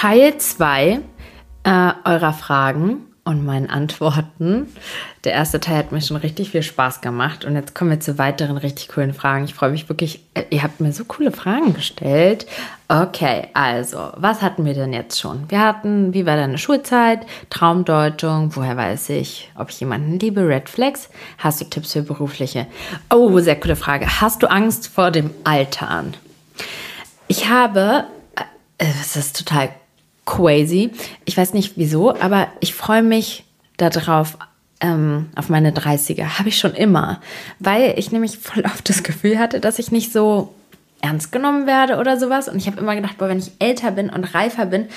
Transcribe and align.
Teil 0.00 0.38
2 0.38 1.00
äh, 1.64 1.92
eurer 2.04 2.32
Fragen 2.32 3.00
und 3.24 3.44
meinen 3.44 3.68
Antworten. 3.68 4.68
Der 5.24 5.32
erste 5.32 5.58
Teil 5.58 5.78
hat 5.78 5.90
mir 5.90 6.00
schon 6.00 6.18
richtig 6.18 6.50
viel 6.50 6.62
Spaß 6.62 7.00
gemacht 7.00 7.44
und 7.44 7.56
jetzt 7.56 7.74
kommen 7.74 7.90
wir 7.90 7.98
zu 7.98 8.16
weiteren 8.16 8.58
richtig 8.58 8.90
coolen 8.90 9.12
Fragen. 9.12 9.46
Ich 9.46 9.54
freue 9.54 9.70
mich 9.70 9.88
wirklich, 9.88 10.20
äh, 10.34 10.44
ihr 10.50 10.62
habt 10.62 10.78
mir 10.78 10.92
so 10.92 11.04
coole 11.04 11.32
Fragen 11.32 11.74
gestellt. 11.74 12.46
Okay, 12.86 13.48
also, 13.54 14.12
was 14.14 14.40
hatten 14.40 14.64
wir 14.64 14.74
denn 14.74 14.92
jetzt 14.92 15.18
schon? 15.18 15.50
Wir 15.50 15.62
hatten, 15.62 16.14
wie 16.14 16.26
war 16.26 16.36
deine 16.36 16.58
Schulzeit? 16.58 17.26
Traumdeutung, 17.50 18.54
woher 18.54 18.76
weiß 18.76 19.08
ich, 19.08 19.50
ob 19.56 19.70
ich 19.70 19.80
jemanden 19.80 20.20
liebe? 20.20 20.46
Red 20.46 20.68
Flags. 20.68 21.10
Hast 21.38 21.60
du 21.60 21.64
Tipps 21.64 21.94
für 21.94 22.02
berufliche? 22.02 22.68
Oh, 23.10 23.40
sehr 23.40 23.58
coole 23.58 23.74
Frage. 23.74 24.20
Hast 24.20 24.44
du 24.44 24.46
Angst 24.48 24.86
vor 24.86 25.10
dem 25.10 25.32
Altern? 25.42 26.16
Ich 27.26 27.48
habe, 27.48 28.04
äh, 28.36 28.84
es 29.00 29.16
ist 29.16 29.36
total 29.36 29.70
crazy. 30.28 30.90
Ich 31.24 31.36
weiß 31.36 31.54
nicht 31.54 31.72
wieso, 31.76 32.14
aber 32.14 32.48
ich 32.60 32.74
freue 32.74 33.02
mich 33.02 33.44
darauf, 33.78 34.36
ähm, 34.80 35.30
auf 35.34 35.48
meine 35.48 35.72
30er. 35.72 36.38
Habe 36.38 36.50
ich 36.50 36.58
schon 36.58 36.74
immer. 36.74 37.20
Weil 37.58 37.94
ich 37.96 38.12
nämlich 38.12 38.38
voll 38.38 38.62
oft 38.64 38.88
das 38.88 39.02
Gefühl 39.02 39.38
hatte, 39.38 39.58
dass 39.58 39.78
ich 39.78 39.90
nicht 39.90 40.12
so 40.12 40.54
ernst 41.00 41.32
genommen 41.32 41.66
werde 41.66 41.96
oder 41.96 42.18
sowas. 42.18 42.48
Und 42.48 42.58
ich 42.58 42.66
habe 42.66 42.78
immer 42.78 42.94
gedacht, 42.94 43.16
boah, 43.18 43.28
wenn 43.28 43.38
ich 43.38 43.52
älter 43.58 43.90
bin 43.90 44.10
und 44.10 44.34
reifer 44.34 44.66
bin, 44.66 44.88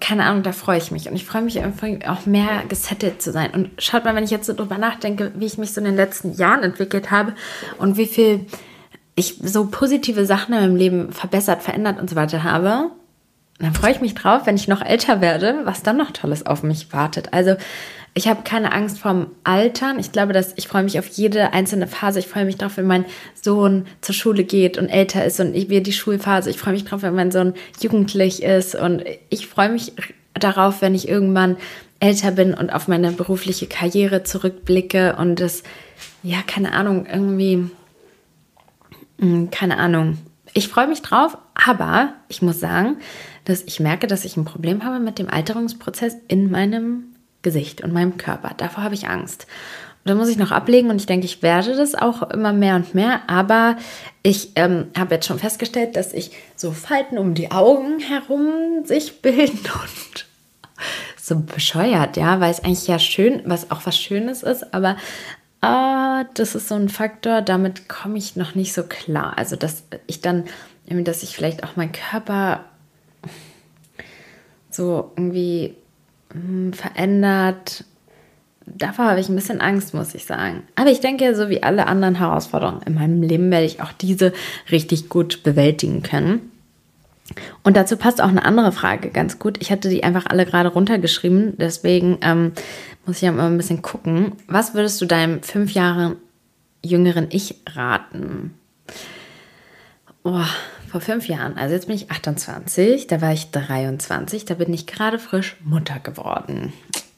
keine 0.00 0.24
Ahnung, 0.24 0.42
da 0.42 0.52
freue 0.52 0.78
ich 0.78 0.90
mich. 0.90 1.08
Und 1.08 1.14
ich 1.14 1.26
freue 1.26 1.42
mich 1.42 1.60
auch 1.62 2.26
mehr 2.26 2.62
gesettet 2.68 3.20
zu 3.20 3.32
sein. 3.32 3.50
Und 3.52 3.70
schaut 3.78 4.04
mal, 4.04 4.14
wenn 4.14 4.24
ich 4.24 4.30
jetzt 4.30 4.46
so 4.46 4.54
drüber 4.54 4.78
nachdenke, 4.78 5.32
wie 5.36 5.46
ich 5.46 5.58
mich 5.58 5.72
so 5.72 5.80
in 5.80 5.84
den 5.84 5.96
letzten 5.96 6.32
Jahren 6.32 6.62
entwickelt 6.62 7.10
habe 7.10 7.34
und 7.76 7.98
wie 7.98 8.06
viel 8.06 8.46
ich 9.14 9.36
so 9.42 9.66
positive 9.66 10.24
Sachen 10.24 10.54
in 10.54 10.60
meinem 10.60 10.76
Leben 10.76 11.12
verbessert, 11.12 11.62
verändert 11.62 12.00
und 12.00 12.08
so 12.08 12.16
weiter 12.16 12.44
habe, 12.44 12.90
dann 13.58 13.74
freue 13.74 13.92
ich 13.92 14.00
mich 14.00 14.14
drauf, 14.14 14.42
wenn 14.44 14.56
ich 14.56 14.68
noch 14.68 14.84
älter 14.84 15.20
werde, 15.20 15.60
was 15.64 15.82
dann 15.82 15.96
noch 15.96 16.12
Tolles 16.12 16.46
auf 16.46 16.62
mich 16.62 16.92
wartet. 16.92 17.32
Also 17.32 17.56
ich 18.14 18.28
habe 18.28 18.42
keine 18.42 18.72
Angst 18.72 18.98
vorm 18.98 19.28
Altern. 19.44 19.98
Ich 19.98 20.12
glaube, 20.12 20.32
dass 20.32 20.52
ich 20.56 20.68
freue 20.68 20.82
mich 20.82 20.98
auf 20.98 21.06
jede 21.08 21.52
einzelne 21.52 21.86
Phase. 21.86 22.20
Ich 22.20 22.26
freue 22.26 22.44
mich 22.44 22.56
drauf, 22.56 22.76
wenn 22.76 22.86
mein 22.86 23.04
Sohn 23.40 23.86
zur 24.00 24.14
Schule 24.14 24.44
geht 24.44 24.78
und 24.78 24.88
älter 24.88 25.24
ist 25.24 25.40
und 25.40 25.54
wir 25.54 25.82
die 25.82 25.92
Schulphase. 25.92 26.50
Ich 26.50 26.58
freue 26.58 26.74
mich 26.74 26.84
drauf, 26.84 27.02
wenn 27.02 27.14
mein 27.14 27.30
Sohn 27.32 27.54
jugendlich 27.80 28.42
ist 28.42 28.74
und 28.74 29.04
ich 29.28 29.46
freue 29.46 29.70
mich 29.70 29.92
darauf, 30.34 30.80
wenn 30.82 30.94
ich 30.94 31.08
irgendwann 31.08 31.56
älter 32.00 32.30
bin 32.30 32.54
und 32.54 32.70
auf 32.72 32.88
meine 32.88 33.12
berufliche 33.12 33.66
Karriere 33.66 34.22
zurückblicke 34.22 35.16
und 35.16 35.40
das, 35.40 35.62
ja, 36.22 36.38
keine 36.46 36.72
Ahnung, 36.72 37.06
irgendwie, 37.06 37.70
hm, 39.18 39.50
keine 39.50 39.78
Ahnung. 39.78 40.18
Ich 40.54 40.68
freue 40.68 40.88
mich 40.88 41.02
drauf, 41.02 41.36
aber 41.54 42.14
ich 42.28 42.42
muss 42.42 42.60
sagen, 42.60 42.96
dass 43.48 43.62
ich 43.62 43.80
merke, 43.80 44.06
dass 44.06 44.24
ich 44.24 44.36
ein 44.36 44.44
Problem 44.44 44.84
habe 44.84 45.00
mit 45.00 45.18
dem 45.18 45.30
Alterungsprozess 45.30 46.16
in 46.28 46.50
meinem 46.50 47.14
Gesicht 47.40 47.82
und 47.82 47.92
meinem 47.92 48.18
Körper. 48.18 48.52
Davor 48.56 48.84
habe 48.84 48.94
ich 48.94 49.08
Angst. 49.08 49.46
Und 50.04 50.10
da 50.10 50.14
muss 50.14 50.28
ich 50.28 50.36
noch 50.36 50.52
ablegen 50.52 50.90
und 50.90 50.96
ich 50.96 51.06
denke, 51.06 51.24
ich 51.24 51.42
werde 51.42 51.74
das 51.74 51.94
auch 51.94 52.30
immer 52.30 52.52
mehr 52.52 52.76
und 52.76 52.94
mehr. 52.94 53.22
Aber 53.26 53.76
ich 54.22 54.52
ähm, 54.56 54.88
habe 54.96 55.14
jetzt 55.14 55.26
schon 55.26 55.38
festgestellt, 55.38 55.96
dass 55.96 56.12
ich 56.12 56.32
so 56.56 56.72
Falten 56.72 57.16
um 57.16 57.34
die 57.34 57.50
Augen 57.50 58.00
herum 58.00 58.84
sich 58.84 59.22
bilden 59.22 59.58
und 59.82 60.26
so 61.16 61.40
bescheuert, 61.40 62.16
ja, 62.16 62.40
weil 62.40 62.50
es 62.50 62.62
eigentlich 62.62 62.86
ja 62.86 62.98
schön, 62.98 63.42
was 63.44 63.70
auch 63.70 63.84
was 63.84 63.98
Schönes 63.98 64.42
ist, 64.42 64.72
aber 64.72 64.96
äh, 65.60 66.24
das 66.34 66.54
ist 66.54 66.68
so 66.68 66.74
ein 66.74 66.88
Faktor, 66.88 67.42
damit 67.42 67.88
komme 67.88 68.18
ich 68.18 68.36
noch 68.36 68.54
nicht 68.54 68.72
so 68.72 68.82
klar. 68.84 69.36
Also, 69.36 69.56
dass 69.56 69.84
ich 70.06 70.20
dann, 70.20 70.44
dass 70.86 71.22
ich 71.22 71.34
vielleicht 71.34 71.64
auch 71.64 71.76
meinen 71.76 71.92
Körper 71.92 72.64
so 74.70 75.12
irgendwie 75.16 75.74
hm, 76.32 76.72
verändert. 76.72 77.84
Davor 78.66 79.06
habe 79.06 79.20
ich 79.20 79.28
ein 79.28 79.34
bisschen 79.34 79.60
Angst, 79.60 79.94
muss 79.94 80.14
ich 80.14 80.26
sagen. 80.26 80.62
Aber 80.74 80.90
ich 80.90 81.00
denke, 81.00 81.34
so 81.34 81.48
wie 81.48 81.62
alle 81.62 81.86
anderen 81.86 82.16
Herausforderungen 82.16 82.82
in 82.82 82.94
meinem 82.94 83.22
Leben 83.22 83.50
werde 83.50 83.66
ich 83.66 83.80
auch 83.80 83.92
diese 83.92 84.32
richtig 84.70 85.08
gut 85.08 85.42
bewältigen 85.42 86.02
können. 86.02 86.50
Und 87.62 87.76
dazu 87.76 87.96
passt 87.96 88.22
auch 88.22 88.28
eine 88.28 88.44
andere 88.44 88.72
Frage 88.72 89.10
ganz 89.10 89.38
gut. 89.38 89.58
Ich 89.60 89.70
hatte 89.70 89.88
die 89.88 90.04
einfach 90.04 90.26
alle 90.26 90.46
gerade 90.46 90.70
runtergeschrieben, 90.70 91.54
deswegen 91.58 92.18
ähm, 92.22 92.52
muss 93.04 93.16
ich 93.16 93.22
ja 93.22 93.32
mal 93.32 93.46
ein 93.46 93.56
bisschen 93.56 93.82
gucken. 93.82 94.32
Was 94.46 94.74
würdest 94.74 95.00
du 95.00 95.06
deinem 95.06 95.42
fünf 95.42 95.72
Jahre 95.72 96.16
jüngeren 96.84 97.26
Ich 97.30 97.56
raten? 97.74 98.54
Oh, 100.24 100.44
vor 100.88 101.00
fünf 101.00 101.28
Jahren, 101.28 101.56
also 101.56 101.74
jetzt 101.74 101.86
bin 101.86 101.96
ich 101.96 102.10
28, 102.10 103.06
da 103.06 103.20
war 103.20 103.32
ich 103.32 103.50
23, 103.50 104.44
da 104.44 104.54
bin 104.54 104.72
ich 104.72 104.86
gerade 104.86 105.18
frisch 105.18 105.56
Mutter 105.64 105.98
geworden. 106.00 106.72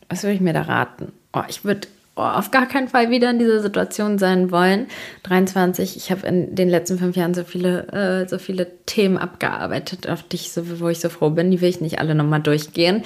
Was 0.09 0.23
würde 0.23 0.35
ich 0.35 0.41
mir 0.41 0.53
da 0.53 0.63
raten? 0.63 1.13
Oh, 1.33 1.43
ich 1.49 1.65
würde 1.65 1.89
oh, 2.17 2.23
auf 2.23 2.51
gar 2.51 2.67
keinen 2.67 2.89
Fall 2.89 3.11
wieder 3.11 3.31
in 3.31 3.39
dieser 3.39 3.61
Situation 3.61 4.19
sein 4.19 4.51
wollen. 4.51 4.87
23, 5.23 5.97
ich 5.97 6.11
habe 6.11 6.27
in 6.27 6.55
den 6.55 6.69
letzten 6.69 6.99
fünf 6.99 7.17
Jahren 7.17 7.35
so 7.35 7.45
viele, 7.45 7.89
äh, 7.93 8.29
so 8.29 8.39
viele 8.39 8.67
Themen 8.87 9.17
abgearbeitet, 9.17 10.09
auf 10.09 10.23
die 10.23 10.37
ich 10.37 10.53
so, 10.53 10.81
wo 10.81 10.89
ich 10.89 11.01
so 11.01 11.09
froh 11.09 11.31
bin. 11.31 11.51
Die 11.51 11.61
will 11.61 11.69
ich 11.69 11.81
nicht 11.81 11.99
alle 11.99 12.15
nochmal 12.15 12.41
durchgehen. 12.41 13.05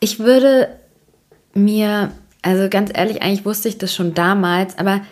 Ich 0.00 0.18
würde 0.18 0.68
mir, 1.54 2.10
also 2.42 2.68
ganz 2.68 2.90
ehrlich, 2.92 3.22
eigentlich 3.22 3.44
wusste 3.44 3.68
ich 3.68 3.78
das 3.78 3.94
schon 3.94 4.14
damals, 4.14 4.78
aber 4.78 5.02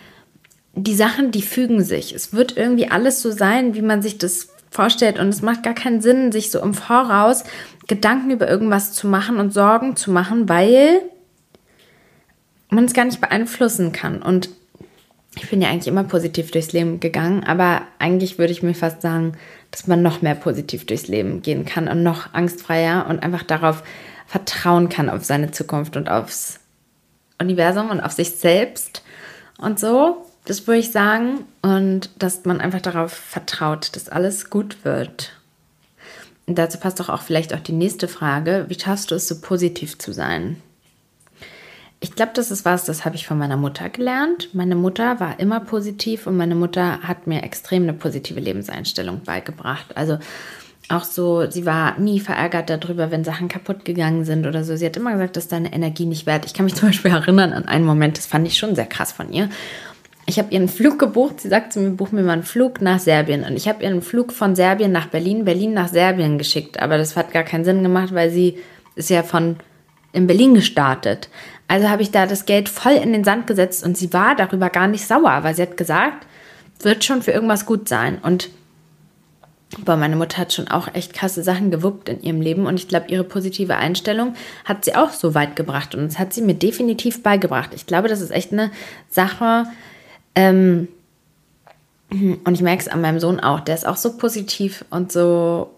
die 0.82 0.94
Sachen, 0.94 1.30
die 1.30 1.42
fügen 1.42 1.82
sich. 1.82 2.14
Es 2.14 2.32
wird 2.32 2.56
irgendwie 2.56 2.90
alles 2.90 3.22
so 3.22 3.30
sein, 3.30 3.74
wie 3.74 3.82
man 3.82 4.02
sich 4.02 4.18
das 4.18 4.48
vorstellt. 4.70 5.18
Und 5.18 5.28
es 5.28 5.42
macht 5.42 5.62
gar 5.62 5.74
keinen 5.74 6.00
Sinn, 6.00 6.32
sich 6.32 6.50
so 6.50 6.60
im 6.60 6.74
Voraus 6.74 7.44
Gedanken 7.86 8.30
über 8.30 8.48
irgendwas 8.48 8.92
zu 8.92 9.06
machen 9.06 9.38
und 9.38 9.52
Sorgen 9.52 9.96
zu 9.96 10.10
machen, 10.10 10.48
weil 10.48 11.00
man 12.70 12.84
es 12.84 12.92
gar 12.92 13.06
nicht 13.06 13.20
beeinflussen 13.20 13.92
kann. 13.92 14.20
Und 14.22 14.50
ich 15.36 15.48
bin 15.48 15.62
ja 15.62 15.68
eigentlich 15.68 15.88
immer 15.88 16.04
positiv 16.04 16.50
durchs 16.50 16.72
Leben 16.72 17.00
gegangen, 17.00 17.44
aber 17.44 17.82
eigentlich 17.98 18.38
würde 18.38 18.52
ich 18.52 18.62
mir 18.62 18.74
fast 18.74 19.02
sagen, 19.02 19.32
dass 19.70 19.86
man 19.86 20.02
noch 20.02 20.22
mehr 20.22 20.34
positiv 20.34 20.84
durchs 20.86 21.08
Leben 21.08 21.42
gehen 21.42 21.64
kann 21.64 21.88
und 21.88 22.02
noch 22.02 22.34
angstfreier 22.34 23.06
und 23.08 23.22
einfach 23.22 23.42
darauf 23.42 23.82
vertrauen 24.26 24.88
kann, 24.88 25.08
auf 25.08 25.24
seine 25.24 25.50
Zukunft 25.50 25.96
und 25.96 26.10
aufs 26.10 26.60
Universum 27.40 27.90
und 27.90 28.00
auf 28.00 28.12
sich 28.12 28.32
selbst 28.32 29.02
und 29.58 29.78
so. 29.78 30.27
Das 30.48 30.66
würde 30.66 30.80
ich 30.80 30.90
sagen. 30.90 31.44
Und 31.60 32.10
dass 32.18 32.44
man 32.46 32.60
einfach 32.60 32.80
darauf 32.80 33.12
vertraut, 33.12 33.94
dass 33.94 34.08
alles 34.08 34.48
gut 34.48 34.78
wird. 34.82 35.32
Und 36.46 36.56
dazu 36.58 36.78
passt 36.78 36.98
doch 36.98 37.10
auch 37.10 37.20
vielleicht 37.20 37.52
auch 37.54 37.60
die 37.60 37.72
nächste 37.72 38.08
Frage. 38.08 38.64
Wie 38.68 38.80
schaffst 38.80 39.10
du 39.10 39.14
es, 39.14 39.28
so 39.28 39.40
positiv 39.42 39.98
zu 39.98 40.12
sein? 40.12 40.56
Ich 42.00 42.14
glaube, 42.14 42.32
das 42.34 42.50
ist 42.50 42.64
was, 42.64 42.84
das 42.84 43.04
habe 43.04 43.16
ich 43.16 43.26
von 43.26 43.36
meiner 43.36 43.58
Mutter 43.58 43.90
gelernt. 43.90 44.54
Meine 44.54 44.74
Mutter 44.74 45.20
war 45.20 45.38
immer 45.38 45.60
positiv 45.60 46.26
und 46.26 46.38
meine 46.38 46.54
Mutter 46.54 47.02
hat 47.02 47.26
mir 47.26 47.42
extrem 47.42 47.82
eine 47.82 47.92
positive 47.92 48.40
Lebenseinstellung 48.40 49.20
beigebracht. 49.24 49.96
Also 49.96 50.18
auch 50.88 51.04
so, 51.04 51.50
sie 51.50 51.66
war 51.66 51.98
nie 51.98 52.20
verärgert 52.20 52.70
darüber, 52.70 53.10
wenn 53.10 53.24
Sachen 53.24 53.48
kaputt 53.48 53.84
gegangen 53.84 54.24
sind 54.24 54.46
oder 54.46 54.64
so. 54.64 54.76
Sie 54.76 54.86
hat 54.86 54.96
immer 54.96 55.12
gesagt, 55.12 55.36
dass 55.36 55.48
deine 55.48 55.74
Energie 55.74 56.06
nicht 56.06 56.24
wert. 56.24 56.46
Ich 56.46 56.54
kann 56.54 56.64
mich 56.64 56.76
zum 56.76 56.88
Beispiel 56.88 57.10
erinnern 57.10 57.52
an 57.52 57.66
einen 57.66 57.84
Moment, 57.84 58.16
das 58.16 58.24
fand 58.24 58.46
ich 58.46 58.56
schon 58.56 58.74
sehr 58.74 58.86
krass 58.86 59.12
von 59.12 59.30
ihr 59.30 59.50
ich 60.28 60.38
habe 60.38 60.52
ihren 60.52 60.68
Flug 60.68 60.98
gebucht. 60.98 61.40
Sie 61.40 61.48
sagt 61.48 61.72
zu 61.72 61.80
mir, 61.80 61.90
buch 61.90 62.12
mir 62.12 62.22
mal 62.22 62.34
einen 62.34 62.42
Flug 62.42 62.82
nach 62.82 62.98
Serbien. 62.98 63.44
Und 63.44 63.56
ich 63.56 63.66
habe 63.66 63.82
ihren 63.82 64.02
Flug 64.02 64.32
von 64.32 64.54
Serbien 64.54 64.92
nach 64.92 65.06
Berlin, 65.06 65.46
Berlin 65.46 65.72
nach 65.72 65.88
Serbien 65.88 66.36
geschickt. 66.36 66.80
Aber 66.80 66.98
das 66.98 67.16
hat 67.16 67.32
gar 67.32 67.44
keinen 67.44 67.64
Sinn 67.64 67.82
gemacht, 67.82 68.12
weil 68.12 68.30
sie 68.30 68.58
ist 68.94 69.08
ja 69.08 69.22
von 69.22 69.56
in 70.12 70.26
Berlin 70.26 70.52
gestartet. 70.52 71.30
Also 71.66 71.88
habe 71.88 72.02
ich 72.02 72.10
da 72.10 72.26
das 72.26 72.44
Geld 72.44 72.68
voll 72.68 72.92
in 72.92 73.14
den 73.14 73.24
Sand 73.24 73.46
gesetzt 73.46 73.84
und 73.84 73.96
sie 73.96 74.12
war 74.12 74.36
darüber 74.36 74.68
gar 74.68 74.86
nicht 74.86 75.06
sauer, 75.06 75.40
weil 75.42 75.54
sie 75.54 75.62
hat 75.62 75.76
gesagt, 75.78 76.26
wird 76.80 77.04
schon 77.04 77.22
für 77.22 77.32
irgendwas 77.32 77.64
gut 77.64 77.88
sein. 77.88 78.18
Und 78.22 78.50
boah, 79.84 79.96
meine 79.96 80.16
Mutter 80.16 80.38
hat 80.38 80.52
schon 80.52 80.68
auch 80.68 80.94
echt 80.94 81.14
krasse 81.14 81.42
Sachen 81.42 81.70
gewuppt 81.70 82.08
in 82.08 82.22
ihrem 82.22 82.40
Leben 82.42 82.66
und 82.66 82.76
ich 82.76 82.88
glaube, 82.88 83.06
ihre 83.08 83.24
positive 83.24 83.76
Einstellung 83.76 84.34
hat 84.64 84.84
sie 84.84 84.94
auch 84.94 85.10
so 85.10 85.34
weit 85.34 85.56
gebracht 85.56 85.94
und 85.94 86.04
das 86.04 86.18
hat 86.18 86.32
sie 86.32 86.42
mir 86.42 86.54
definitiv 86.54 87.22
beigebracht. 87.22 87.70
Ich 87.74 87.86
glaube, 87.86 88.08
das 88.08 88.20
ist 88.20 88.30
echt 88.30 88.52
eine 88.52 88.70
Sache, 89.10 89.64
ähm, 90.38 90.86
und 92.10 92.54
ich 92.54 92.62
merke 92.62 92.80
es 92.80 92.88
an 92.88 93.00
meinem 93.00 93.18
Sohn 93.18 93.40
auch, 93.40 93.58
der 93.58 93.74
ist 93.74 93.86
auch 93.86 93.96
so 93.96 94.16
positiv 94.16 94.84
und 94.88 95.10
so, 95.10 95.74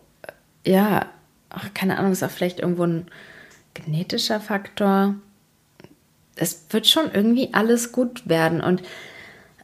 ja, 0.67 1.07
ach, 1.49 1.73
keine 1.73 1.99
Ahnung, 1.99 2.13
ist 2.13 2.23
auch 2.23 2.31
vielleicht 2.31 2.61
irgendwo 2.61 2.85
ein 2.85 3.07
genetischer 3.73 4.39
Faktor. 4.39 5.15
Es 6.37 6.67
wird 6.69 6.87
schon 6.87 7.11
irgendwie 7.13 7.55
alles 7.55 7.91
gut 7.91 8.29
werden. 8.29 8.61
Und 8.61 8.83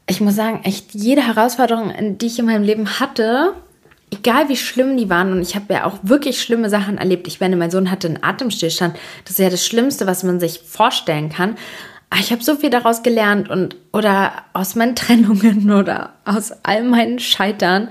ich 0.08 0.22
muss 0.22 0.34
sagen, 0.34 0.60
echt 0.64 0.94
jede 0.94 1.26
Herausforderung, 1.26 1.92
die 2.18 2.26
ich 2.26 2.38
in 2.38 2.46
meinem 2.46 2.64
Leben 2.64 2.98
hatte, 2.98 3.52
egal 4.10 4.48
wie 4.48 4.56
schlimm 4.56 4.96
die 4.96 5.10
waren, 5.10 5.30
und 5.30 5.42
ich 5.42 5.56
habe 5.56 5.74
ja 5.74 5.84
auch 5.84 5.98
wirklich 6.04 6.40
schlimme 6.40 6.70
Sachen 6.70 6.96
erlebt. 6.96 7.28
Ich 7.28 7.38
meine, 7.38 7.56
mein 7.56 7.70
Sohn 7.70 7.90
hatte 7.90 8.08
einen 8.08 8.22
Atemstillstand. 8.22 8.96
Das 9.24 9.32
ist 9.32 9.38
ja 9.40 9.50
das 9.50 9.66
Schlimmste, 9.66 10.06
was 10.06 10.22
man 10.22 10.40
sich 10.40 10.60
vorstellen 10.60 11.28
kann. 11.28 11.56
Ah, 12.10 12.18
ich 12.20 12.30
habe 12.32 12.42
so 12.42 12.56
viel 12.56 12.70
daraus 12.70 13.02
gelernt 13.02 13.50
und 13.50 13.76
oder 13.92 14.32
aus 14.52 14.74
meinen 14.74 14.94
Trennungen 14.96 15.70
oder 15.70 16.14
aus 16.24 16.52
all 16.62 16.84
meinen 16.84 17.18
Scheitern 17.18 17.88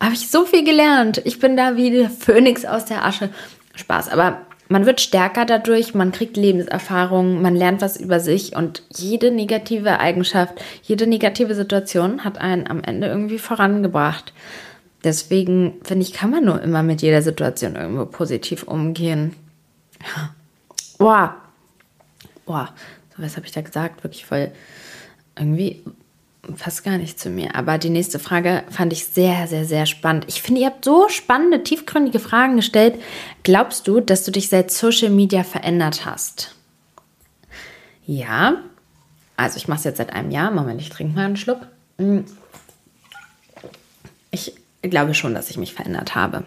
habe 0.00 0.14
ich 0.14 0.30
so 0.30 0.44
viel 0.44 0.64
gelernt. 0.64 1.22
Ich 1.24 1.38
bin 1.38 1.56
da 1.56 1.76
wie 1.76 1.90
der 1.90 2.10
Phönix 2.10 2.64
aus 2.64 2.84
der 2.86 3.04
Asche 3.04 3.30
Spaß. 3.76 4.08
Aber 4.08 4.42
man 4.68 4.86
wird 4.86 5.00
stärker 5.00 5.44
dadurch, 5.44 5.94
man 5.94 6.12
kriegt 6.12 6.36
Lebenserfahrung, 6.36 7.40
man 7.42 7.54
lernt 7.54 7.82
was 7.82 8.00
über 8.00 8.20
sich 8.20 8.56
und 8.56 8.82
jede 8.88 9.30
negative 9.30 10.00
Eigenschaft, 10.00 10.54
jede 10.82 11.06
negative 11.06 11.54
Situation 11.54 12.24
hat 12.24 12.38
einen 12.38 12.66
am 12.66 12.82
Ende 12.82 13.06
irgendwie 13.06 13.38
vorangebracht. 13.38 14.32
Deswegen 15.04 15.74
finde 15.82 16.06
ich, 16.06 16.12
kann 16.12 16.30
man 16.30 16.44
nur 16.44 16.62
immer 16.62 16.82
mit 16.82 17.02
jeder 17.02 17.22
Situation 17.22 17.76
irgendwo 17.76 18.06
positiv 18.06 18.62
umgehen. 18.62 19.34
Boah. 20.98 21.36
Boah. 22.46 22.72
Was 23.16 23.36
habe 23.36 23.46
ich 23.46 23.52
da 23.52 23.60
gesagt? 23.60 24.04
Wirklich 24.04 24.24
voll 24.24 24.52
irgendwie 25.38 25.82
fast 26.56 26.84
gar 26.84 26.98
nicht 26.98 27.20
zu 27.20 27.30
mir. 27.30 27.54
Aber 27.54 27.78
die 27.78 27.90
nächste 27.90 28.18
Frage 28.18 28.64
fand 28.68 28.92
ich 28.92 29.06
sehr, 29.06 29.46
sehr, 29.46 29.64
sehr 29.64 29.86
spannend. 29.86 30.24
Ich 30.28 30.42
finde, 30.42 30.60
ihr 30.60 30.66
habt 30.66 30.84
so 30.84 31.08
spannende, 31.08 31.62
tiefgründige 31.62 32.18
Fragen 32.18 32.56
gestellt. 32.56 33.00
Glaubst 33.42 33.86
du, 33.86 34.00
dass 34.00 34.24
du 34.24 34.32
dich 34.32 34.48
seit 34.48 34.70
Social 34.70 35.10
Media 35.10 35.44
verändert 35.44 36.04
hast? 36.04 36.54
Ja. 38.06 38.56
Also 39.36 39.56
ich 39.56 39.68
mache 39.68 39.78
es 39.78 39.84
jetzt 39.84 39.98
seit 39.98 40.12
einem 40.12 40.30
Jahr. 40.30 40.50
Moment, 40.50 40.80
ich 40.80 40.90
trinke 40.90 41.14
mal 41.14 41.26
einen 41.26 41.36
Schluck. 41.36 41.60
Hm. 41.98 42.24
Ich 44.30 44.54
glaube 44.82 45.14
schon, 45.14 45.34
dass 45.34 45.50
ich 45.50 45.58
mich 45.58 45.74
verändert 45.74 46.14
habe. 46.14 46.44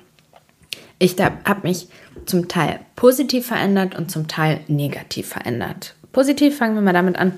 Ich 1.00 1.15
habe 1.19 1.68
mich 1.68 1.88
zum 2.25 2.47
Teil 2.47 2.79
positiv 2.95 3.47
verändert 3.47 3.95
und 3.95 4.11
zum 4.11 4.27
Teil 4.27 4.61
negativ 4.68 5.27
verändert. 5.27 5.94
Positiv 6.15 6.57
fangen 6.57 6.75
wir 6.75 6.81
mal 6.81 6.94
damit 6.94 7.17
an 7.17 7.33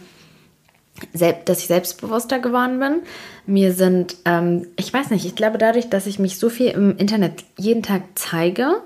dass 1.46 1.60
ich 1.60 1.68
selbstbewusster 1.68 2.40
geworden 2.40 2.80
bin. 2.80 3.02
Mir 3.46 3.74
sind, 3.74 4.18
ähm, 4.26 4.68
ich 4.78 4.92
weiß 4.92 5.12
nicht, 5.12 5.26
ich 5.26 5.36
glaube 5.36 5.58
dadurch, 5.58 5.90
dass 5.90 6.08
ich 6.08 6.18
mich 6.18 6.40
so 6.40 6.50
viel 6.50 6.70
im 6.70 6.98
Internet 6.98 7.44
jeden 7.56 7.84
Tag 7.84 8.02
zeige 8.16 8.82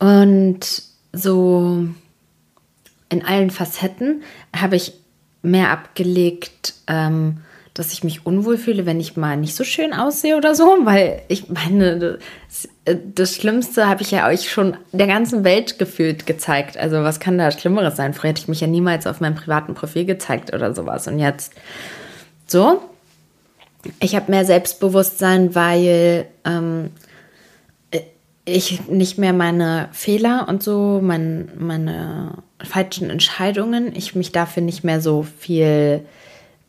und 0.00 0.82
so 1.12 1.86
in 3.08 3.24
allen 3.24 3.50
Facetten, 3.50 4.22
habe 4.54 4.74
ich 4.74 4.94
mehr 5.42 5.70
abgelegt, 5.70 6.74
ähm, 6.88 7.38
dass 7.74 7.92
ich 7.92 8.02
mich 8.02 8.26
unwohl 8.26 8.58
fühle, 8.58 8.84
wenn 8.84 8.98
ich 8.98 9.16
mal 9.16 9.36
nicht 9.36 9.54
so 9.54 9.62
schön 9.64 9.92
aussehe 9.92 10.36
oder 10.36 10.54
so, 10.54 10.78
weil 10.82 11.22
ich 11.28 11.48
meine, 11.48 12.18
das, 12.48 12.68
äh, 12.84 12.96
das 13.14 13.36
Schlimmste 13.36 13.88
habe 13.88 14.02
ich 14.02 14.10
ja 14.10 14.26
euch 14.26 14.50
schon 14.50 14.76
der 14.92 15.06
ganzen 15.06 15.44
Welt 15.44 15.78
gefühlt 15.78 16.26
gezeigt. 16.26 16.76
Also 16.76 17.02
was 17.02 17.20
kann 17.20 17.38
da 17.38 17.50
Schlimmeres 17.50 17.96
sein? 17.96 18.14
Früher 18.14 18.30
hätte 18.30 18.42
ich 18.42 18.48
mich 18.48 18.60
ja 18.60 18.66
niemals 18.66 19.06
auf 19.06 19.20
meinem 19.20 19.36
privaten 19.36 19.74
Profil 19.74 20.04
gezeigt 20.04 20.52
oder 20.52 20.74
sowas. 20.74 21.06
Und 21.06 21.18
jetzt 21.18 21.52
so. 22.46 22.82
Ich 24.00 24.14
habe 24.14 24.30
mehr 24.30 24.44
Selbstbewusstsein, 24.44 25.54
weil 25.54 26.26
ähm, 26.44 26.90
ich 28.44 28.88
nicht 28.88 29.18
mehr 29.18 29.32
meine 29.32 29.88
Fehler 29.92 30.46
und 30.48 30.62
so, 30.62 31.00
mein, 31.02 31.50
meine 31.56 32.42
falschen 32.62 33.10
Entscheidungen, 33.10 33.94
ich 33.94 34.14
mich 34.14 34.32
dafür 34.32 34.62
nicht 34.62 34.84
mehr 34.84 35.00
so 35.00 35.22
viel 35.22 36.04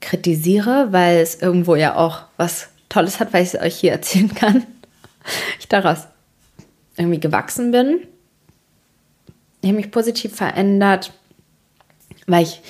kritisiere, 0.01 0.87
weil 0.91 1.17
es 1.17 1.41
irgendwo 1.41 1.75
ja 1.75 1.95
auch 1.95 2.23
was 2.37 2.69
Tolles 2.89 3.19
hat, 3.19 3.33
weil 3.33 3.43
ich 3.43 3.53
es 3.53 3.61
euch 3.61 3.75
hier 3.75 3.91
erzählen 3.91 4.33
kann. 4.33 4.65
Ich 5.59 5.67
daraus 5.67 6.07
irgendwie 6.97 7.19
gewachsen 7.19 7.69
bin. 7.69 8.07
Ich 9.61 9.67
habe 9.67 9.77
mich 9.77 9.91
positiv 9.91 10.35
verändert, 10.35 11.13
weil 12.25 12.41
ich 12.41 12.61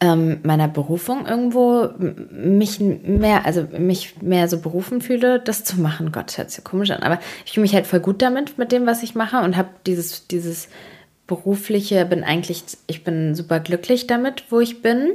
ähm, 0.00 0.40
meiner 0.42 0.68
Berufung 0.68 1.26
irgendwo 1.26 1.88
mich 1.98 2.80
mehr, 2.80 3.46
also 3.46 3.66
mich 3.78 4.20
mehr 4.20 4.48
so 4.48 4.60
berufen 4.60 5.00
fühle, 5.00 5.40
das 5.40 5.64
zu 5.64 5.80
machen. 5.80 6.12
Gott, 6.12 6.36
hört 6.36 6.50
sich 6.50 6.62
komisch 6.64 6.90
an, 6.90 7.02
aber 7.02 7.18
ich 7.46 7.52
fühle 7.52 7.62
mich 7.62 7.74
halt 7.74 7.86
voll 7.86 8.00
gut 8.00 8.20
damit, 8.20 8.58
mit 8.58 8.72
dem, 8.72 8.86
was 8.86 9.02
ich 9.02 9.14
mache 9.14 9.38
und 9.38 9.56
habe 9.56 9.70
dieses, 9.86 10.26
dieses 10.26 10.68
berufliche, 11.26 12.04
bin 12.04 12.24
eigentlich, 12.24 12.62
ich 12.86 13.04
bin 13.04 13.34
super 13.34 13.60
glücklich 13.60 14.06
damit, 14.06 14.44
wo 14.50 14.60
ich 14.60 14.82
bin 14.82 15.12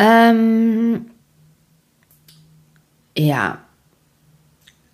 ähm, 0.00 1.10
ja, 3.16 3.58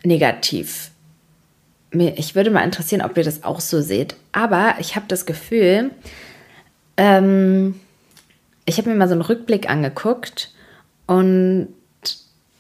negativ. 0.03 0.91
Ich 1.93 2.35
würde 2.35 2.51
mal 2.51 2.65
interessieren, 2.65 3.03
ob 3.03 3.17
ihr 3.17 3.23
das 3.23 3.45
auch 3.45 3.61
so 3.61 3.81
seht. 3.81 4.17
Aber 4.33 4.75
ich 4.81 4.97
habe 4.97 5.07
das 5.07 5.25
Gefühl, 5.25 5.93
ähm, 6.97 7.81
ich 8.65 8.79
habe 8.79 8.91
mir 8.91 8.97
mal 8.97 9.07
so 9.07 9.15
einen 9.15 9.23
Rückblick 9.23 9.71
angeguckt 9.71 10.53
und 11.07 11.69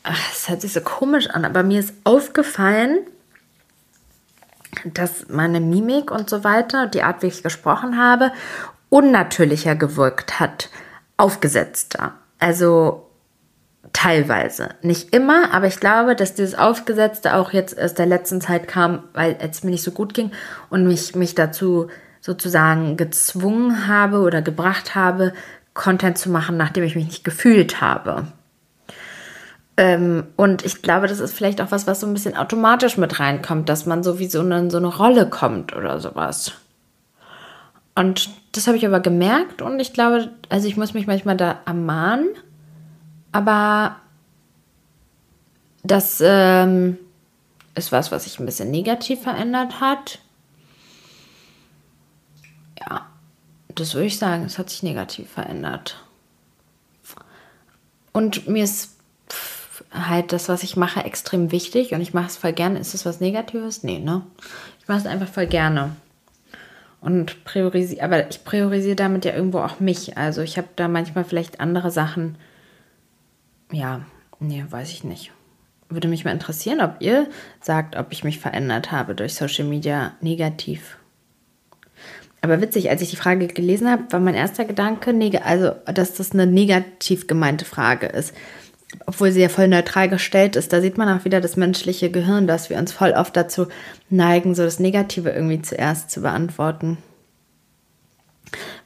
es 0.04 0.48
hört 0.48 0.60
sich 0.60 0.72
so 0.72 0.81
komisch 0.81 1.28
an, 1.28 1.44
aber 1.44 1.64
mir 1.64 1.81
ist 1.81 1.94
aufgefallen, 2.04 2.98
dass 4.84 5.28
meine 5.28 5.58
Mimik 5.58 6.12
und 6.12 6.31
so 6.31 6.44
weiter, 6.44 6.87
die 6.87 7.02
Art, 7.02 7.22
wie 7.22 7.26
ich 7.26 7.43
gesprochen 7.43 7.98
habe, 7.98 8.31
unnatürlicher 8.88 9.75
gewirkt 9.75 10.38
hat, 10.38 10.70
aufgesetzter. 11.16 12.14
Also 12.38 13.06
teilweise. 13.93 14.71
Nicht 14.83 15.15
immer, 15.15 15.53
aber 15.53 15.67
ich 15.67 15.81
glaube, 15.81 16.17
dass 16.17 16.35
dieses 16.35 16.55
Aufgesetzte 16.55 17.35
auch 17.35 17.53
jetzt 17.53 17.81
aus 17.81 17.94
der 17.94 18.06
letzten 18.06 18.41
Zeit 18.41 18.69
kam, 18.69 19.05
weil 19.15 19.37
es 19.41 19.65
mir 19.65 19.71
nicht 19.71 19.85
so 19.85 19.91
gut 19.91 20.15
ging 20.15 20.33
und 20.71 20.87
mich, 20.87 21.15
mich 21.15 21.35
dazu 21.35 21.88
sozusagen 22.21 22.97
gezwungen 22.97 23.87
habe 23.87 24.21
oder 24.21 24.43
gebracht 24.43 24.94
habe, 24.94 25.33
Content 25.75 26.19
zu 26.19 26.31
machen, 26.31 26.56
nachdem 26.56 26.85
ich 26.85 26.97
mich 26.97 27.06
nicht 27.06 27.25
gefühlt 27.25 27.81
habe. 27.81 28.27
Ähm, 29.77 30.25
und 30.37 30.65
ich 30.65 30.82
glaube, 30.82 31.06
das 31.06 31.21
ist 31.21 31.35
vielleicht 31.35 31.61
auch 31.61 31.71
was, 31.71 31.87
was 31.87 32.00
so 32.00 32.06
ein 32.06 32.15
bisschen 32.15 32.37
automatisch 32.37 32.97
mit 32.97 33.21
reinkommt, 33.21 33.69
dass 33.69 33.87
man 33.87 34.03
so 34.03 34.19
wie 34.19 34.27
so 34.27 34.41
eine, 34.41 34.71
so 34.71 34.79
eine 34.79 34.89
Rolle 34.89 35.29
kommt 35.29 35.77
oder 35.77 36.00
sowas. 36.00 36.53
Und 37.96 38.28
das 38.52 38.66
habe 38.66 38.76
ich 38.76 38.87
aber 38.87 39.00
gemerkt 39.00 39.62
und 39.62 39.81
ich 39.81 39.94
glaube, 39.94 40.31
also 40.50 40.69
ich 40.69 40.76
muss 40.76 40.93
mich 40.93 41.06
manchmal 41.06 41.37
da 41.37 41.60
ermahnen, 41.64 42.28
aber 43.32 43.96
das 45.82 46.22
ähm, 46.22 46.98
ist 47.75 47.93
was, 47.93 48.12
was 48.12 48.25
sich 48.25 48.38
ein 48.38 48.44
bisschen 48.44 48.70
negativ 48.70 49.22
verändert 49.22 49.81
hat. 49.81 50.19
Ja, 52.78 53.06
das 53.75 53.94
würde 53.94 54.08
ich 54.08 54.19
sagen, 54.19 54.44
es 54.44 54.58
hat 54.58 54.69
sich 54.69 54.82
negativ 54.82 55.31
verändert. 55.31 56.04
Und 58.12 58.46
mir 58.46 58.64
ist 58.64 58.90
halt 59.90 60.34
das, 60.34 60.50
was 60.50 60.62
ich 60.62 60.76
mache, 60.76 61.02
extrem 61.02 61.50
wichtig 61.50 61.93
und 61.93 62.02
ich 62.02 62.12
mache 62.12 62.26
es 62.26 62.37
voll 62.37 62.52
gerne. 62.52 62.78
Ist 62.78 62.93
es 62.93 63.06
was 63.06 63.20
Negatives? 63.20 63.82
Nee, 63.82 64.00
ne? 64.00 64.20
Ich 64.81 64.88
mache 64.88 64.98
es 64.98 65.06
einfach 65.06 65.29
voll 65.29 65.46
gerne 65.46 65.96
und 67.06 67.44
priorisiere, 67.44 68.03
aber 68.03 68.29
ich 68.29 68.43
priorisiere 68.43 68.96
damit 68.96 69.25
ja 69.25 69.32
irgendwo 69.32 69.60
auch 69.60 69.79
mich. 69.79 70.19
Also 70.19 70.43
ich 70.43 70.58
habe 70.58 70.67
da 70.75 70.89
manchmal 70.89 71.22
vielleicht 71.22 71.60
andere 71.60 71.93
Sachen. 71.93 72.36
Ja, 73.70 74.01
nee, 74.41 74.65
weiß 74.69 74.91
ich 74.91 75.05
nicht. 75.05 75.31
Würde 75.89 76.08
mich 76.08 76.25
mal 76.25 76.32
interessieren, 76.32 76.81
ob 76.81 76.96
ihr 76.98 77.29
sagt, 77.60 77.94
ob 77.94 78.08
ich 78.10 78.25
mich 78.25 78.41
verändert 78.41 78.91
habe 78.91 79.15
durch 79.15 79.36
Social 79.36 79.67
Media 79.67 80.15
negativ. 80.20 80.98
Aber 82.41 82.60
witzig, 82.60 82.91
als 82.91 83.03
ich 83.03 83.10
die 83.10 83.17
Frage 83.17 83.46
gelesen 83.46 83.89
habe, 83.89 84.03
war 84.10 84.19
mein 84.19 84.34
erster 84.34 84.65
Gedanke, 84.65 85.15
also 85.44 85.77
dass 85.84 86.15
das 86.15 86.32
eine 86.32 86.48
negativ 86.48 87.29
gemeinte 87.29 87.65
Frage 87.65 88.06
ist 88.06 88.34
obwohl 89.05 89.32
sie 89.32 89.40
ja 89.40 89.48
voll 89.48 89.69
neutral 89.69 90.08
gestellt 90.08 90.56
ist, 90.56 90.72
da 90.72 90.81
sieht 90.81 90.96
man 90.96 91.08
auch 91.08 91.24
wieder 91.24 91.40
das 91.40 91.56
menschliche 91.56 92.10
Gehirn, 92.10 92.46
dass 92.46 92.70
wir 92.70 92.78
uns 92.78 92.93
voll 92.93 93.12
oft 93.12 93.36
dazu 93.36 93.66
neigen, 94.10 94.55
so 94.55 94.62
das 94.62 94.78
Negative 94.78 95.31
irgendwie 95.31 95.62
zuerst 95.62 96.10
zu 96.10 96.22
beantworten. 96.22 96.98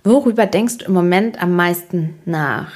Worüber 0.03 0.47
denkst 0.47 0.79
du 0.79 0.85
im 0.87 0.93
Moment 0.93 1.43
am 1.43 1.55
meisten 1.55 2.19
nach? 2.25 2.73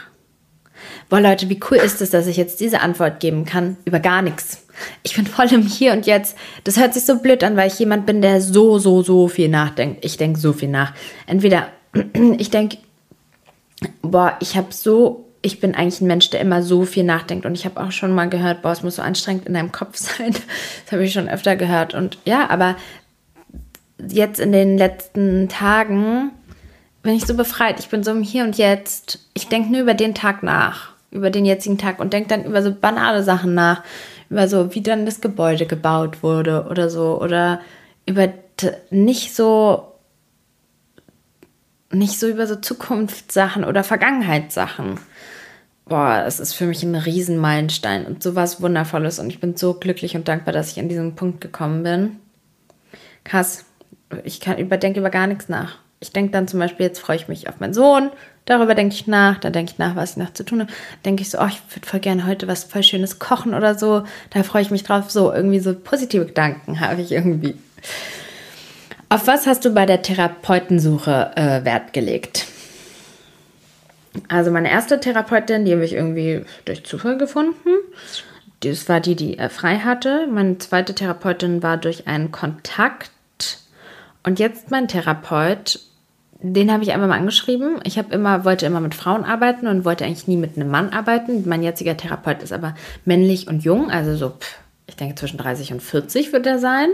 Boah, 1.08 1.20
Leute, 1.20 1.48
wie 1.48 1.60
cool 1.70 1.78
ist 1.78 2.02
es, 2.02 2.10
dass 2.10 2.26
ich 2.26 2.36
jetzt 2.36 2.60
diese 2.60 2.80
Antwort 2.80 3.20
geben 3.20 3.46
kann? 3.46 3.78
Über 3.84 4.00
gar 4.00 4.20
nichts. 4.20 4.62
Ich 5.02 5.14
bin 5.14 5.26
voll 5.26 5.50
im 5.52 5.62
Hier 5.62 5.92
und 5.92 6.06
Jetzt. 6.06 6.36
Das 6.64 6.78
hört 6.78 6.92
sich 6.92 7.04
so 7.04 7.18
blöd 7.20 7.42
an, 7.42 7.56
weil 7.56 7.68
ich 7.68 7.78
jemand 7.78 8.06
bin, 8.06 8.20
der 8.20 8.40
so, 8.40 8.78
so, 8.78 9.02
so 9.02 9.28
viel 9.28 9.48
nachdenkt. 9.48 10.04
Ich 10.04 10.16
denke 10.16 10.38
so 10.38 10.52
viel 10.52 10.68
nach. 10.68 10.92
Entweder 11.26 11.68
ich 12.38 12.50
denke, 12.50 12.78
boah, 14.02 14.36
ich 14.40 14.56
habe 14.56 14.72
so 14.72 15.24
ich 15.44 15.60
bin 15.60 15.74
eigentlich 15.74 16.00
ein 16.00 16.06
Mensch, 16.06 16.30
der 16.30 16.40
immer 16.40 16.62
so 16.62 16.86
viel 16.86 17.04
nachdenkt. 17.04 17.44
Und 17.44 17.54
ich 17.54 17.66
habe 17.66 17.78
auch 17.78 17.92
schon 17.92 18.12
mal 18.12 18.30
gehört, 18.30 18.62
boah, 18.62 18.72
es 18.72 18.82
muss 18.82 18.96
so 18.96 19.02
anstrengend 19.02 19.46
in 19.46 19.52
deinem 19.52 19.72
Kopf 19.72 19.96
sein. 19.98 20.32
Das 20.32 20.92
habe 20.92 21.04
ich 21.04 21.12
schon 21.12 21.28
öfter 21.28 21.54
gehört. 21.54 21.92
Und 21.92 22.16
ja, 22.24 22.48
aber 22.48 22.76
jetzt 24.08 24.40
in 24.40 24.52
den 24.52 24.78
letzten 24.78 25.50
Tagen 25.50 26.32
bin 27.02 27.14
ich 27.14 27.26
so 27.26 27.34
befreit. 27.34 27.78
Ich 27.78 27.90
bin 27.90 28.02
so 28.02 28.10
im 28.12 28.22
Hier 28.22 28.42
und 28.44 28.56
Jetzt. 28.56 29.18
Ich 29.34 29.48
denke 29.48 29.70
nur 29.70 29.82
über 29.82 29.92
den 29.92 30.14
Tag 30.14 30.42
nach, 30.42 30.92
über 31.10 31.28
den 31.28 31.44
jetzigen 31.44 31.76
Tag 31.76 31.98
und 32.00 32.14
denke 32.14 32.30
dann 32.30 32.46
über 32.46 32.62
so 32.62 32.72
banale 32.74 33.22
Sachen 33.22 33.52
nach. 33.52 33.82
Über 34.30 34.48
so, 34.48 34.74
wie 34.74 34.80
dann 34.80 35.04
das 35.04 35.20
Gebäude 35.20 35.66
gebaut 35.66 36.22
wurde 36.22 36.68
oder 36.70 36.88
so. 36.88 37.20
Oder 37.20 37.60
über 38.06 38.32
nicht 38.90 39.34
so 39.34 39.90
nicht 41.92 42.18
so 42.18 42.28
über 42.28 42.46
so 42.46 42.56
Zukunftssachen 42.56 43.62
oder 43.62 43.84
Vergangenheitssachen 43.84 44.98
boah, 45.86 46.24
es 46.26 46.40
ist 46.40 46.54
für 46.54 46.66
mich 46.66 46.82
ein 46.82 46.94
Riesenmeilenstein 46.94 48.06
und 48.06 48.22
sowas 48.22 48.60
Wundervolles 48.62 49.18
und 49.18 49.28
ich 49.30 49.40
bin 49.40 49.56
so 49.56 49.74
glücklich 49.74 50.16
und 50.16 50.28
dankbar, 50.28 50.52
dass 50.52 50.72
ich 50.72 50.80
an 50.80 50.88
diesen 50.88 51.14
Punkt 51.14 51.40
gekommen 51.40 51.82
bin. 51.82 52.16
krass. 53.24 53.64
Ich 54.22 54.38
kann, 54.38 54.58
überdenke 54.58 55.00
über 55.00 55.10
gar 55.10 55.26
nichts 55.26 55.48
nach. 55.48 55.78
Ich 55.98 56.12
denke 56.12 56.30
dann 56.32 56.46
zum 56.46 56.60
Beispiel, 56.60 56.86
jetzt 56.86 57.00
freue 57.00 57.16
ich 57.16 57.28
mich 57.28 57.48
auf 57.48 57.58
meinen 57.58 57.74
Sohn, 57.74 58.10
darüber 58.44 58.74
denke 58.74 58.94
ich 58.94 59.06
nach, 59.06 59.38
da 59.38 59.50
denke 59.50 59.72
ich 59.72 59.78
nach, 59.78 59.96
was 59.96 60.12
ich 60.12 60.16
noch 60.18 60.32
zu 60.34 60.44
tun 60.44 60.60
habe. 60.60 60.72
Denke 61.04 61.22
ich 61.22 61.30
so, 61.30 61.40
oh, 61.40 61.46
ich 61.46 61.60
würde 61.74 61.86
voll 61.86 62.00
gerne 62.00 62.26
heute 62.26 62.46
was 62.46 62.64
voll 62.64 62.82
Schönes 62.82 63.18
kochen 63.18 63.54
oder 63.54 63.76
so. 63.76 64.04
Da 64.30 64.42
freue 64.42 64.62
ich 64.62 64.70
mich 64.70 64.84
drauf. 64.84 65.10
So, 65.10 65.32
irgendwie 65.32 65.60
so 65.60 65.74
positive 65.74 66.26
Gedanken 66.26 66.80
habe 66.80 67.00
ich 67.00 67.10
irgendwie. 67.10 67.56
Auf 69.08 69.26
was 69.26 69.46
hast 69.46 69.64
du 69.64 69.70
bei 69.70 69.86
der 69.86 70.02
Therapeutensuche 70.02 71.32
äh, 71.36 71.64
Wert 71.64 71.92
gelegt? 71.92 72.46
Also 74.28 74.50
meine 74.50 74.71
erste 74.71 75.00
Therapeutin, 75.00 75.64
die 75.64 75.73
habe 75.73 75.85
ich 75.85 75.92
irgendwie 75.92 76.44
durch 76.64 76.85
Zufall 76.85 77.18
gefunden. 77.18 77.71
Das 78.61 78.88
war 78.88 79.00
die, 79.00 79.16
die 79.16 79.38
er 79.38 79.50
frei 79.50 79.78
hatte. 79.78 80.26
Meine 80.30 80.59
zweite 80.59 80.94
Therapeutin 80.94 81.62
war 81.62 81.76
durch 81.76 82.06
einen 82.06 82.30
Kontakt. 82.30 83.11
Und 84.23 84.38
jetzt 84.38 84.71
mein 84.71 84.88
Therapeut 84.88 85.80
den 86.47 86.71
habe 86.71 86.83
ich 86.83 86.92
einfach 86.92 87.09
mal 87.09 87.16
angeschrieben. 87.16 87.80
Ich 87.85 87.97
habe 87.97 88.14
immer, 88.14 88.44
wollte 88.44 88.66
immer 88.66 88.80
mit 88.80 88.94
Frauen 88.94 89.25
arbeiten 89.25 89.66
und 89.66 89.87
wollte 89.87 90.04
eigentlich 90.04 90.28
nie 90.28 90.37
mit 90.37 90.56
einem 90.56 90.71
Mann 90.71 90.90
arbeiten. 90.90 91.49
Mein 91.49 91.62
jetziger 91.62 91.97
Therapeut 91.97 92.42
ist 92.42 92.52
aber 92.52 92.75
männlich 93.06 93.49
und 93.49 93.64
jung, 93.64 93.90
also 93.90 94.14
so, 94.14 94.35
ich 94.87 94.94
denke 94.94 95.14
zwischen 95.14 95.38
30 95.38 95.73
und 95.73 95.83
40 95.83 96.35
wird 96.35 96.47
er 96.47 96.59
sein. 96.59 96.90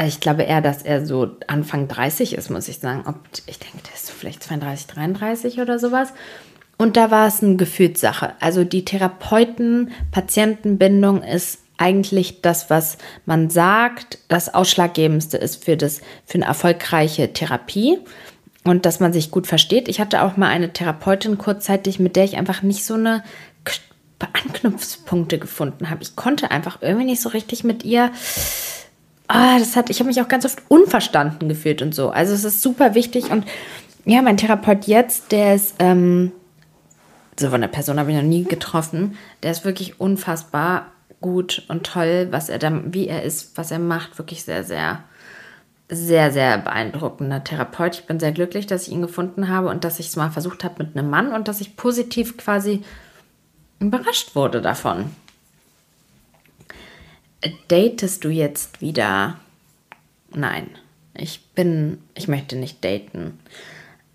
Also 0.00 0.14
ich 0.14 0.20
glaube 0.20 0.44
eher, 0.44 0.62
dass 0.62 0.80
er 0.80 1.04
so 1.04 1.32
Anfang 1.46 1.86
30 1.86 2.34
ist, 2.34 2.48
muss 2.48 2.68
ich 2.68 2.78
sagen. 2.78 3.04
Ob, 3.06 3.16
ich 3.44 3.58
denke, 3.58 3.80
der 3.86 3.92
ist 3.92 4.06
so 4.06 4.14
vielleicht 4.14 4.42
32, 4.42 4.86
33 4.86 5.60
oder 5.60 5.78
sowas. 5.78 6.14
Und 6.78 6.96
da 6.96 7.10
war 7.10 7.26
es 7.26 7.42
eine 7.42 7.56
Gefühlssache. 7.56 8.32
Also 8.40 8.64
die 8.64 8.86
Therapeuten-Patientenbindung 8.86 11.22
ist 11.22 11.58
eigentlich 11.76 12.40
das, 12.40 12.70
was 12.70 12.96
man 13.26 13.50
sagt, 13.50 14.20
das 14.28 14.54
Ausschlaggebendste 14.54 15.36
ist 15.36 15.62
für, 15.62 15.76
das, 15.76 16.00
für 16.24 16.36
eine 16.36 16.46
erfolgreiche 16.46 17.34
Therapie 17.34 17.98
und 18.64 18.86
dass 18.86 19.00
man 19.00 19.12
sich 19.12 19.30
gut 19.30 19.46
versteht. 19.46 19.86
Ich 19.86 20.00
hatte 20.00 20.22
auch 20.22 20.38
mal 20.38 20.48
eine 20.48 20.72
Therapeutin 20.72 21.36
kurzzeitig, 21.36 22.00
mit 22.00 22.16
der 22.16 22.24
ich 22.24 22.38
einfach 22.38 22.62
nicht 22.62 22.86
so 22.86 22.94
eine 22.94 23.22
Anknüpfpunkte 24.18 25.38
gefunden 25.38 25.90
habe. 25.90 26.02
Ich 26.02 26.16
konnte 26.16 26.50
einfach 26.50 26.78
irgendwie 26.80 27.04
nicht 27.04 27.20
so 27.20 27.28
richtig 27.28 27.64
mit 27.64 27.84
ihr. 27.84 28.10
Ah, 29.32 29.60
das 29.60 29.76
hat, 29.76 29.90
ich 29.90 30.00
habe 30.00 30.08
mich 30.08 30.20
auch 30.20 30.26
ganz 30.26 30.44
oft 30.44 30.60
unverstanden 30.66 31.48
gefühlt 31.48 31.82
und 31.82 31.94
so. 31.94 32.10
Also 32.10 32.34
es 32.34 32.44
ist 32.44 32.62
super 32.62 32.96
wichtig 32.96 33.30
und 33.30 33.44
ja, 34.04 34.22
mein 34.22 34.36
Therapeut 34.36 34.86
jetzt, 34.86 35.30
der 35.30 35.54
ist 35.54 35.76
ähm, 35.78 36.32
so 37.38 37.48
von 37.48 37.60
der 37.60 37.68
Person 37.68 38.00
habe 38.00 38.10
ich 38.10 38.16
noch 38.16 38.24
nie 38.24 38.42
getroffen. 38.42 39.16
Der 39.44 39.52
ist 39.52 39.64
wirklich 39.64 40.00
unfassbar 40.00 40.86
gut 41.20 41.64
und 41.68 41.84
toll, 41.84 42.26
was 42.32 42.48
er 42.48 42.58
dann, 42.58 42.92
wie 42.92 43.06
er 43.06 43.22
ist, 43.22 43.56
was 43.56 43.70
er 43.70 43.78
macht, 43.78 44.18
wirklich 44.18 44.42
sehr, 44.42 44.64
sehr 44.64 45.04
sehr, 45.92 46.32
sehr 46.32 46.58
beeindruckender 46.58 47.42
Therapeut. 47.42 47.96
Ich 47.96 48.06
bin 48.06 48.20
sehr 48.20 48.32
glücklich, 48.32 48.66
dass 48.66 48.86
ich 48.86 48.92
ihn 48.92 49.02
gefunden 49.02 49.48
habe 49.48 49.68
und 49.68 49.84
dass 49.84 49.98
ich 49.98 50.06
es 50.06 50.16
mal 50.16 50.30
versucht 50.30 50.64
habe 50.64 50.84
mit 50.84 50.96
einem 50.96 51.10
Mann 51.10 51.32
und 51.32 51.48
dass 51.48 51.60
ich 51.60 51.76
positiv 51.76 52.36
quasi 52.36 52.82
überrascht 53.80 54.34
wurde 54.34 54.60
davon. 54.60 55.10
Datest 57.68 58.24
du 58.24 58.28
jetzt 58.28 58.80
wieder? 58.80 59.38
Nein, 60.34 60.66
ich 61.14 61.40
bin, 61.54 61.98
ich 62.14 62.28
möchte 62.28 62.56
nicht 62.56 62.84
daten. 62.84 63.38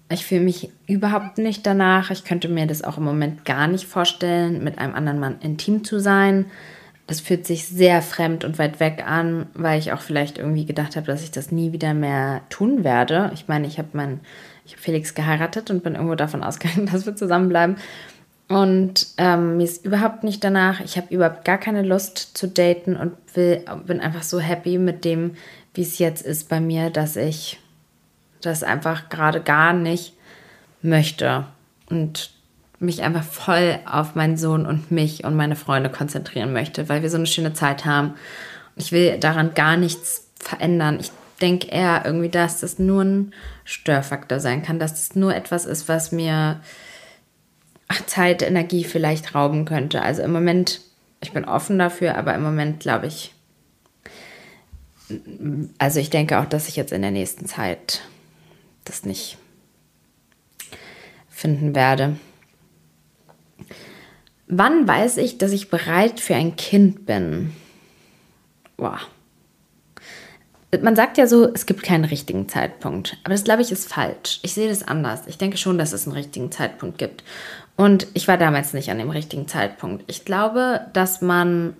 Ich 0.09 0.25
fühle 0.25 0.41
mich 0.41 0.69
überhaupt 0.87 1.39
nicht 1.39 1.65
danach. 1.65 2.11
Ich 2.11 2.23
könnte 2.23 2.47
mir 2.47 2.67
das 2.67 2.83
auch 2.83 2.97
im 2.97 3.03
Moment 3.03 3.43
gar 3.43 3.67
nicht 3.67 3.85
vorstellen, 3.85 4.63
mit 4.63 4.77
einem 4.77 4.93
anderen 4.93 5.19
Mann 5.19 5.39
intim 5.41 5.83
zu 5.83 5.99
sein 5.99 6.45
das 7.07 7.21
fühlt 7.21 7.45
sich 7.45 7.67
sehr 7.67 8.01
fremd 8.01 8.43
und 8.43 8.57
weit 8.57 8.79
weg 8.79 9.03
an, 9.05 9.45
weil 9.53 9.77
ich 9.77 9.91
auch 9.93 10.01
vielleicht 10.01 10.39
irgendwie 10.39 10.65
gedacht 10.65 10.95
habe, 10.95 11.05
dass 11.05 11.23
ich 11.23 11.31
das 11.31 11.51
nie 11.51 11.71
wieder 11.71 11.93
mehr 11.93 12.41
tun 12.49 12.83
werde. 12.83 13.29
Ich 13.33 13.47
meine, 13.47 13.67
ich 13.67 13.77
habe 13.77 13.89
meinen, 13.93 14.21
ich 14.65 14.71
habe 14.73 14.81
Felix 14.81 15.13
geheiratet 15.13 15.69
und 15.69 15.83
bin 15.83 15.93
irgendwo 15.93 16.15
davon 16.15 16.43
ausgegangen, 16.43 16.87
dass 16.91 17.05
wir 17.05 17.15
zusammenbleiben. 17.15 17.77
Und 18.47 19.07
ähm, 19.17 19.57
mir 19.57 19.63
ist 19.63 19.85
überhaupt 19.85 20.23
nicht 20.23 20.43
danach. 20.43 20.79
Ich 20.81 20.97
habe 20.97 21.13
überhaupt 21.13 21.45
gar 21.45 21.57
keine 21.57 21.81
Lust 21.81 22.37
zu 22.37 22.47
daten 22.47 22.95
und 22.95 23.13
will, 23.33 23.65
bin 23.87 23.99
einfach 23.99 24.23
so 24.23 24.39
happy 24.39 24.77
mit 24.77 25.03
dem, 25.03 25.35
wie 25.73 25.81
es 25.81 25.97
jetzt 25.97 26.23
ist 26.23 26.47
bei 26.47 26.59
mir, 26.59 26.91
dass 26.91 27.15
ich 27.15 27.59
das 28.41 28.61
einfach 28.61 29.09
gerade 29.09 29.41
gar 29.41 29.73
nicht 29.73 30.13
möchte. 30.81 31.45
Und 31.89 32.31
mich 32.79 33.01
einfach 33.01 33.23
voll 33.23 33.79
auf 33.85 34.15
meinen 34.15 34.37
Sohn 34.37 34.65
und 34.65 34.91
mich 34.91 35.23
und 35.23 35.35
meine 35.35 35.55
Freunde 35.55 35.89
konzentrieren 35.89 36.53
möchte, 36.53 36.89
weil 36.89 37.01
wir 37.01 37.09
so 37.09 37.17
eine 37.17 37.25
schöne 37.25 37.53
Zeit 37.53 37.85
haben. 37.85 38.15
Ich 38.75 38.91
will 38.91 39.17
daran 39.17 39.53
gar 39.53 39.77
nichts 39.77 40.27
verändern. 40.39 40.99
Ich 40.99 41.11
denke 41.41 41.67
eher 41.67 42.03
irgendwie, 42.05 42.29
dass 42.29 42.59
das 42.59 42.79
nur 42.79 43.03
ein 43.03 43.33
Störfaktor 43.63 44.39
sein 44.39 44.61
kann, 44.61 44.79
dass 44.79 44.93
das 44.93 45.15
nur 45.15 45.33
etwas 45.33 45.65
ist, 45.65 45.87
was 45.89 46.11
mir 46.11 46.59
Zeit, 48.03 48.41
Energie 48.41 48.83
vielleicht 48.83 49.35
rauben 49.35 49.65
könnte. 49.65 50.01
Also 50.01 50.21
im 50.21 50.31
Moment, 50.31 50.81
ich 51.21 51.31
bin 51.31 51.45
offen 51.45 51.79
dafür, 51.79 52.15
aber 52.15 52.33
im 52.35 52.43
Moment 52.43 52.79
glaube 52.79 53.07
ich, 53.07 53.33
also 55.77 55.99
ich 55.99 56.09
denke 56.09 56.39
auch, 56.39 56.45
dass 56.45 56.67
ich 56.67 56.75
jetzt 56.75 56.91
in 56.91 57.01
der 57.01 57.11
nächsten 57.11 57.45
Zeit 57.45 58.01
das 58.85 59.05
nicht 59.05 59.37
finden 61.29 61.75
werde. 61.75 62.17
Wann 64.47 64.87
weiß 64.87 65.17
ich, 65.17 65.37
dass 65.37 65.51
ich 65.51 65.69
bereit 65.69 66.19
für 66.19 66.35
ein 66.35 66.55
Kind 66.55 67.05
bin? 67.05 67.53
Boah. 68.77 68.99
Man 70.81 70.95
sagt 70.95 71.17
ja 71.17 71.25
so, 71.25 71.51
es 71.53 71.65
gibt 71.65 71.83
keinen 71.83 72.05
richtigen 72.05 72.49
Zeitpunkt. 72.49 73.17
Aber 73.23 73.33
das, 73.33 73.43
glaube 73.43 73.61
ich, 73.61 73.71
ist 73.71 73.91
falsch. 73.91 74.39
Ich 74.43 74.53
sehe 74.53 74.69
das 74.69 74.83
anders. 74.83 75.21
Ich 75.27 75.37
denke 75.37 75.57
schon, 75.57 75.77
dass 75.77 75.93
es 75.93 76.05
einen 76.05 76.15
richtigen 76.15 76.51
Zeitpunkt 76.51 76.97
gibt. 76.97 77.23
Und 77.77 78.07
ich 78.13 78.27
war 78.27 78.37
damals 78.37 78.73
nicht 78.73 78.89
an 78.89 78.97
dem 78.97 79.09
richtigen 79.09 79.47
Zeitpunkt. 79.47 80.03
Ich 80.07 80.23
glaube, 80.23 80.87
dass 80.93 81.21
man, 81.21 81.75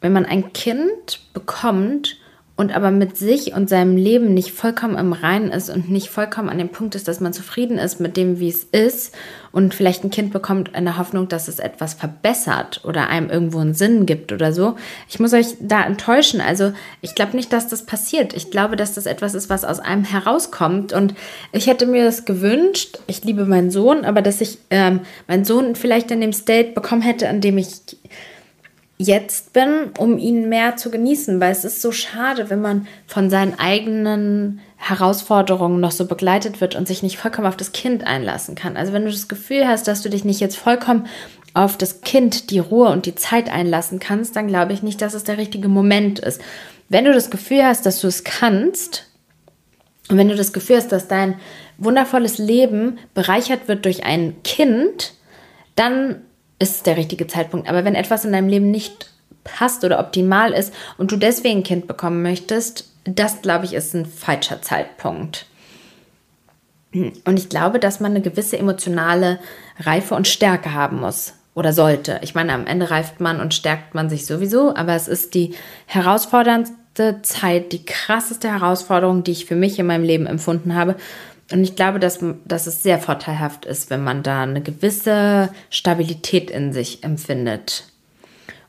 wenn 0.00 0.12
man 0.12 0.26
ein 0.26 0.52
Kind 0.52 1.20
bekommt, 1.32 2.18
und 2.56 2.74
aber 2.74 2.92
mit 2.92 3.16
sich 3.16 3.52
und 3.52 3.68
seinem 3.68 3.96
Leben 3.96 4.32
nicht 4.32 4.52
vollkommen 4.52 4.96
im 4.96 5.12
Reinen 5.12 5.50
ist 5.50 5.70
und 5.70 5.90
nicht 5.90 6.08
vollkommen 6.08 6.48
an 6.48 6.58
dem 6.58 6.68
Punkt 6.68 6.94
ist, 6.94 7.08
dass 7.08 7.18
man 7.18 7.32
zufrieden 7.32 7.78
ist 7.78 7.98
mit 7.98 8.16
dem, 8.16 8.38
wie 8.38 8.48
es 8.48 8.62
ist 8.62 9.12
und 9.50 9.74
vielleicht 9.74 10.04
ein 10.04 10.10
Kind 10.10 10.32
bekommt 10.32 10.70
in 10.76 10.84
der 10.84 10.96
Hoffnung, 10.96 11.26
dass 11.26 11.48
es 11.48 11.58
etwas 11.58 11.94
verbessert 11.94 12.80
oder 12.84 13.08
einem 13.08 13.28
irgendwo 13.28 13.58
einen 13.58 13.74
Sinn 13.74 14.06
gibt 14.06 14.30
oder 14.30 14.52
so. 14.52 14.76
Ich 15.08 15.18
muss 15.18 15.32
euch 15.32 15.56
da 15.60 15.82
enttäuschen. 15.82 16.40
Also 16.40 16.72
ich 17.00 17.16
glaube 17.16 17.36
nicht, 17.36 17.52
dass 17.52 17.66
das 17.66 17.86
passiert. 17.86 18.34
Ich 18.34 18.52
glaube, 18.52 18.76
dass 18.76 18.94
das 18.94 19.06
etwas 19.06 19.34
ist, 19.34 19.50
was 19.50 19.64
aus 19.64 19.80
einem 19.80 20.04
herauskommt 20.04 20.92
und 20.92 21.14
ich 21.50 21.66
hätte 21.66 21.86
mir 21.86 22.04
das 22.04 22.24
gewünscht. 22.24 23.00
Ich 23.08 23.24
liebe 23.24 23.46
meinen 23.46 23.72
Sohn, 23.72 24.04
aber 24.04 24.22
dass 24.22 24.40
ich 24.40 24.58
ähm, 24.70 25.00
meinen 25.26 25.44
Sohn 25.44 25.74
vielleicht 25.74 26.12
in 26.12 26.20
dem 26.20 26.32
State 26.32 26.70
bekommen 26.70 27.02
hätte, 27.02 27.28
an 27.28 27.40
dem 27.40 27.58
ich 27.58 27.68
jetzt 29.04 29.52
bin, 29.52 29.90
um 29.98 30.18
ihn 30.18 30.48
mehr 30.48 30.76
zu 30.76 30.90
genießen, 30.90 31.40
weil 31.40 31.52
es 31.52 31.64
ist 31.64 31.80
so 31.80 31.92
schade, 31.92 32.50
wenn 32.50 32.60
man 32.60 32.86
von 33.06 33.30
seinen 33.30 33.58
eigenen 33.58 34.60
Herausforderungen 34.76 35.80
noch 35.80 35.92
so 35.92 36.06
begleitet 36.06 36.60
wird 36.60 36.74
und 36.74 36.86
sich 36.86 37.02
nicht 37.02 37.16
vollkommen 37.16 37.46
auf 37.46 37.56
das 37.56 37.72
Kind 37.72 38.06
einlassen 38.06 38.54
kann. 38.54 38.76
Also 38.76 38.92
wenn 38.92 39.04
du 39.04 39.10
das 39.10 39.28
Gefühl 39.28 39.66
hast, 39.66 39.88
dass 39.88 40.02
du 40.02 40.10
dich 40.10 40.24
nicht 40.24 40.40
jetzt 40.40 40.56
vollkommen 40.56 41.06
auf 41.54 41.78
das 41.78 42.00
Kind, 42.00 42.50
die 42.50 42.58
Ruhe 42.58 42.88
und 42.88 43.06
die 43.06 43.14
Zeit 43.14 43.50
einlassen 43.50 44.00
kannst, 44.00 44.36
dann 44.36 44.48
glaube 44.48 44.72
ich 44.72 44.82
nicht, 44.82 45.00
dass 45.00 45.14
es 45.14 45.24
der 45.24 45.38
richtige 45.38 45.68
Moment 45.68 46.18
ist. 46.18 46.40
Wenn 46.88 47.04
du 47.04 47.12
das 47.12 47.30
Gefühl 47.30 47.64
hast, 47.64 47.86
dass 47.86 48.00
du 48.00 48.08
es 48.08 48.24
kannst 48.24 49.06
und 50.10 50.18
wenn 50.18 50.28
du 50.28 50.34
das 50.34 50.52
Gefühl 50.52 50.76
hast, 50.76 50.92
dass 50.92 51.08
dein 51.08 51.36
wundervolles 51.78 52.38
Leben 52.38 52.98
bereichert 53.14 53.68
wird 53.68 53.84
durch 53.84 54.04
ein 54.04 54.42
Kind, 54.42 55.14
dann 55.76 56.22
ist 56.58 56.86
der 56.86 56.96
richtige 56.96 57.26
Zeitpunkt. 57.26 57.68
Aber 57.68 57.84
wenn 57.84 57.94
etwas 57.94 58.24
in 58.24 58.32
deinem 58.32 58.48
Leben 58.48 58.70
nicht 58.70 59.10
passt 59.42 59.84
oder 59.84 59.98
optimal 59.98 60.52
ist 60.52 60.72
und 60.98 61.12
du 61.12 61.16
deswegen 61.16 61.60
ein 61.60 61.64
Kind 61.64 61.86
bekommen 61.86 62.22
möchtest, 62.22 62.90
das 63.04 63.42
glaube 63.42 63.66
ich 63.66 63.74
ist 63.74 63.94
ein 63.94 64.06
falscher 64.06 64.62
Zeitpunkt. 64.62 65.46
Und 66.92 67.38
ich 67.38 67.48
glaube, 67.48 67.80
dass 67.80 68.00
man 68.00 68.12
eine 68.12 68.20
gewisse 68.20 68.56
emotionale 68.56 69.40
Reife 69.80 70.14
und 70.14 70.28
Stärke 70.28 70.72
haben 70.72 71.00
muss 71.00 71.34
oder 71.54 71.72
sollte. 71.72 72.20
Ich 72.22 72.34
meine, 72.34 72.52
am 72.52 72.66
Ende 72.66 72.90
reift 72.90 73.20
man 73.20 73.40
und 73.40 73.52
stärkt 73.52 73.94
man 73.94 74.08
sich 74.08 74.26
sowieso, 74.26 74.74
aber 74.74 74.94
es 74.94 75.08
ist 75.08 75.34
die 75.34 75.54
herausforderndste 75.86 77.20
Zeit, 77.22 77.72
die 77.72 77.84
krasseste 77.84 78.48
Herausforderung, 78.48 79.24
die 79.24 79.32
ich 79.32 79.46
für 79.46 79.56
mich 79.56 79.78
in 79.78 79.86
meinem 79.86 80.04
Leben 80.04 80.26
empfunden 80.26 80.74
habe. 80.74 80.94
Und 81.50 81.62
ich 81.62 81.76
glaube, 81.76 82.00
dass, 82.00 82.20
dass 82.44 82.66
es 82.66 82.82
sehr 82.82 82.98
vorteilhaft 82.98 83.66
ist, 83.66 83.90
wenn 83.90 84.02
man 84.02 84.22
da 84.22 84.42
eine 84.42 84.62
gewisse 84.62 85.50
Stabilität 85.70 86.50
in 86.50 86.72
sich 86.72 87.04
empfindet. 87.04 87.88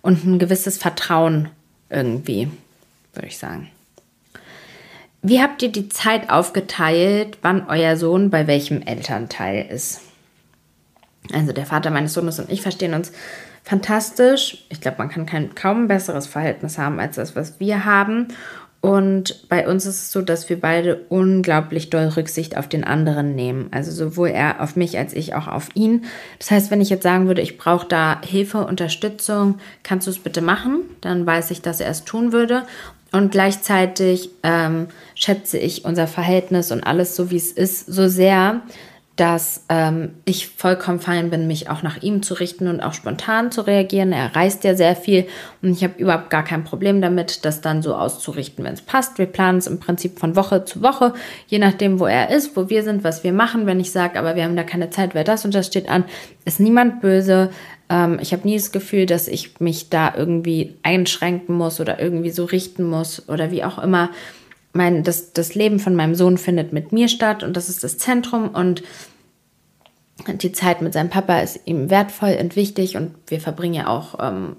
Und 0.01 0.23
ein 0.25 0.39
gewisses 0.39 0.77
Vertrauen 0.77 1.49
irgendwie, 1.89 2.49
würde 3.13 3.27
ich 3.27 3.37
sagen. 3.37 3.69
Wie 5.21 5.41
habt 5.41 5.63
ihr 5.63 5.71
die 5.71 5.89
Zeit 5.89 6.29
aufgeteilt, 6.29 7.39
wann 7.41 7.67
euer 7.67 7.97
Sohn 7.97 8.29
bei 8.29 8.45
welchem 8.45 8.83
Elternteil 8.83 9.65
ist? 9.67 10.01
Also 11.33 11.51
der 11.51 11.65
Vater 11.65 11.89
meines 11.89 12.13
Sohnes 12.13 12.39
und 12.39 12.51
ich 12.51 12.61
verstehen 12.61 12.93
uns 12.93 13.11
fantastisch. 13.63 14.65
Ich 14.69 14.81
glaube, 14.81 14.99
man 14.99 15.09
kann 15.09 15.25
kein 15.25 15.55
kaum 15.55 15.87
besseres 15.87 16.27
Verhältnis 16.27 16.77
haben 16.77 16.99
als 16.99 17.15
das, 17.15 17.35
was 17.35 17.59
wir 17.59 17.85
haben. 17.85 18.27
Und 18.85 19.49
bei 19.49 19.67
uns 19.67 19.87
ist 19.87 19.95
es 19.95 20.11
so, 20.11 20.21
dass 20.21 20.47
wir 20.47 20.61
beide 20.61 21.05
unglaublich 21.09 21.89
doll 21.89 22.05
Rücksicht 22.09 22.55
auf 22.55 22.69
den 22.69 22.83
anderen 22.83 23.33
nehmen. 23.33 23.69
Also 23.71 23.91
sowohl 23.91 24.29
er 24.29 24.61
auf 24.61 24.75
mich 24.75 24.99
als 24.99 25.13
ich 25.13 25.33
auch 25.33 25.47
auf 25.47 25.69
ihn. 25.73 26.05
Das 26.37 26.51
heißt, 26.51 26.69
wenn 26.69 26.81
ich 26.81 26.91
jetzt 26.91 27.01
sagen 27.01 27.25
würde, 27.25 27.41
ich 27.41 27.57
brauche 27.57 27.87
da 27.87 28.21
Hilfe, 28.23 28.59
Unterstützung, 28.59 29.57
kannst 29.81 30.05
du 30.05 30.11
es 30.11 30.19
bitte 30.19 30.41
machen? 30.41 30.81
Dann 31.01 31.25
weiß 31.25 31.49
ich, 31.49 31.63
dass 31.63 31.81
er 31.81 31.89
es 31.89 32.05
tun 32.05 32.31
würde. 32.31 32.61
Und 33.11 33.31
gleichzeitig 33.31 34.29
ähm, 34.43 34.85
schätze 35.15 35.57
ich 35.57 35.83
unser 35.83 36.05
Verhältnis 36.05 36.71
und 36.71 36.83
alles 36.83 37.15
so, 37.15 37.31
wie 37.31 37.37
es 37.37 37.51
ist, 37.51 37.87
so 37.87 38.07
sehr, 38.07 38.61
dass 39.15 39.63
ähm, 39.69 40.15
ich 40.25 40.47
vollkommen 40.47 40.99
fein 40.99 41.29
bin, 41.29 41.47
mich 41.47 41.69
auch 41.69 41.83
nach 41.83 42.03
ihm 42.03 42.21
zu 42.21 42.33
richten 42.33 42.67
und 42.67 42.81
auch 42.81 42.93
spontan 42.93 43.49
zu 43.49 43.61
reagieren. 43.61 44.11
Er 44.11 44.35
reist 44.35 44.65
ja 44.65 44.75
sehr 44.75 44.93
viel 44.95 45.25
und 45.61 45.71
ich 45.71 45.85
habe 45.85 45.93
überhaupt 45.97 46.29
gar 46.29 46.43
kein 46.43 46.65
Problem 46.65 47.01
damit, 47.01 47.45
das 47.45 47.61
dann 47.61 47.81
so 47.81 47.95
auszurichten, 47.95 48.65
wenn 48.65 48.73
es 48.73 48.81
passt. 48.81 49.17
Wir 49.17 49.27
planen 49.27 49.59
es 49.59 49.67
im 49.67 49.79
Prinzip 49.79 50.19
von 50.19 50.35
Woche 50.35 50.65
zu 50.65 50.81
Woche, 50.81 51.13
je 51.47 51.59
nachdem, 51.59 52.01
wo 52.01 52.05
er 52.07 52.29
ist, 52.29 52.57
wo 52.57 52.69
wir 52.69 52.83
sind, 52.83 53.05
was 53.05 53.23
wir 53.23 53.31
machen. 53.31 53.65
Wenn 53.65 53.79
ich 53.79 53.91
sage, 53.91 54.19
aber 54.19 54.35
wir 54.35 54.43
haben 54.43 54.57
da 54.57 54.63
keine 54.63 54.89
Zeit, 54.89 55.15
weil 55.15 55.23
das 55.23 55.45
und 55.45 55.55
das 55.55 55.67
steht 55.67 55.87
an, 55.87 56.03
ist 56.43 56.59
niemand 56.59 56.99
böse. 56.99 57.51
Ähm, 57.89 58.19
ich 58.21 58.33
habe 58.33 58.45
nie 58.45 58.57
das 58.57 58.73
Gefühl, 58.73 59.05
dass 59.05 59.29
ich 59.29 59.61
mich 59.61 59.89
da 59.89 60.13
irgendwie 60.13 60.75
einschränken 60.83 61.55
muss 61.55 61.79
oder 61.79 62.01
irgendwie 62.01 62.31
so 62.31 62.43
richten 62.43 62.83
muss 62.83 63.29
oder 63.29 63.49
wie 63.49 63.63
auch 63.63 63.79
immer 63.79 64.09
mein, 64.75 65.03
das, 65.03 65.33
das 65.33 65.55
Leben 65.55 65.79
von 65.79 65.95
meinem 65.95 66.15
Sohn 66.15 66.37
findet 66.37 66.73
mit 66.73 66.91
mir 66.91 67.07
statt 67.07 67.43
und 67.43 67.55
das 67.55 67.69
ist 67.69 67.83
das 67.83 67.97
Zentrum 67.97 68.49
und 68.49 68.83
die 70.27 70.51
Zeit 70.51 70.81
mit 70.81 70.93
seinem 70.93 71.09
Papa 71.09 71.39
ist 71.39 71.59
ihm 71.65 71.89
wertvoll 71.89 72.37
und 72.39 72.55
wichtig 72.55 72.95
und 72.95 73.15
wir 73.27 73.39
verbringen 73.39 73.73
ja 73.73 73.87
auch 73.87 74.17
ähm, 74.19 74.55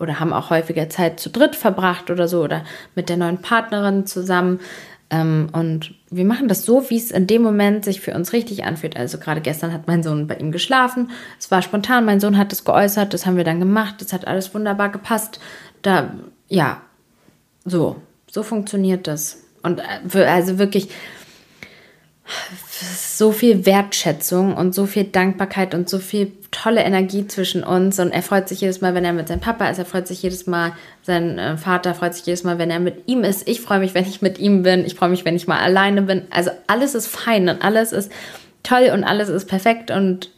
oder 0.00 0.20
haben 0.20 0.32
auch 0.32 0.50
häufiger 0.50 0.88
Zeit 0.88 1.18
zu 1.18 1.30
dritt 1.30 1.56
verbracht 1.56 2.10
oder 2.10 2.28
so 2.28 2.42
oder 2.42 2.64
mit 2.94 3.08
der 3.08 3.16
neuen 3.16 3.38
Partnerin 3.38 4.06
zusammen. 4.06 4.60
Ähm, 5.08 5.48
und 5.52 5.94
wir 6.10 6.24
machen 6.24 6.48
das 6.48 6.64
so, 6.64 6.90
wie 6.90 6.96
es 6.96 7.10
in 7.10 7.26
dem 7.26 7.42
Moment 7.42 7.84
sich 7.84 8.00
für 8.00 8.14
uns 8.14 8.32
richtig 8.32 8.64
anfühlt. 8.64 8.96
Also 8.96 9.18
gerade 9.18 9.40
gestern 9.40 9.72
hat 9.72 9.86
mein 9.86 10.02
Sohn 10.02 10.26
bei 10.26 10.36
ihm 10.36 10.52
geschlafen. 10.52 11.10
Es 11.38 11.50
war 11.50 11.62
spontan, 11.62 12.04
mein 12.04 12.20
Sohn 12.20 12.36
hat 12.36 12.52
es 12.52 12.64
geäußert, 12.64 13.14
das 13.14 13.24
haben 13.24 13.36
wir 13.36 13.44
dann 13.44 13.60
gemacht, 13.60 13.96
das 14.00 14.12
hat 14.12 14.26
alles 14.26 14.52
wunderbar 14.54 14.90
gepasst. 14.90 15.40
Da, 15.82 16.12
ja, 16.48 16.82
so. 17.64 17.96
So 18.36 18.42
funktioniert 18.42 19.06
das. 19.06 19.44
Und 19.62 19.80
äh, 19.80 20.24
also 20.26 20.58
wirklich 20.58 20.90
so 22.68 23.32
viel 23.32 23.64
Wertschätzung 23.64 24.54
und 24.54 24.74
so 24.74 24.84
viel 24.84 25.04
Dankbarkeit 25.04 25.74
und 25.74 25.88
so 25.88 25.98
viel 25.98 26.32
tolle 26.50 26.82
Energie 26.82 27.26
zwischen 27.26 27.64
uns. 27.64 27.98
Und 27.98 28.10
er 28.10 28.20
freut 28.20 28.50
sich 28.50 28.60
jedes 28.60 28.82
Mal, 28.82 28.92
wenn 28.92 29.06
er 29.06 29.14
mit 29.14 29.28
seinem 29.28 29.40
Papa 29.40 29.70
ist. 29.70 29.78
Er 29.78 29.86
freut 29.86 30.06
sich 30.06 30.22
jedes 30.22 30.46
Mal, 30.46 30.72
sein 31.00 31.38
äh, 31.38 31.56
Vater 31.56 31.94
freut 31.94 32.12
sich 32.12 32.26
jedes 32.26 32.44
Mal, 32.44 32.58
wenn 32.58 32.70
er 32.70 32.78
mit 32.78 33.04
ihm 33.08 33.24
ist. 33.24 33.48
Ich 33.48 33.62
freue 33.62 33.78
mich, 33.78 33.94
wenn 33.94 34.04
ich 34.04 34.20
mit 34.20 34.38
ihm 34.38 34.62
bin. 34.62 34.84
Ich 34.84 34.96
freue 34.96 35.08
mich, 35.08 35.24
wenn 35.24 35.34
ich 35.34 35.46
mal 35.46 35.60
alleine 35.60 36.02
bin. 36.02 36.24
Also 36.28 36.50
alles 36.66 36.94
ist 36.94 37.06
fein 37.06 37.48
und 37.48 37.64
alles 37.64 37.92
ist 37.92 38.12
toll 38.62 38.90
und 38.92 39.02
alles 39.02 39.30
ist 39.30 39.46
perfekt. 39.46 39.90
Und 39.90 40.30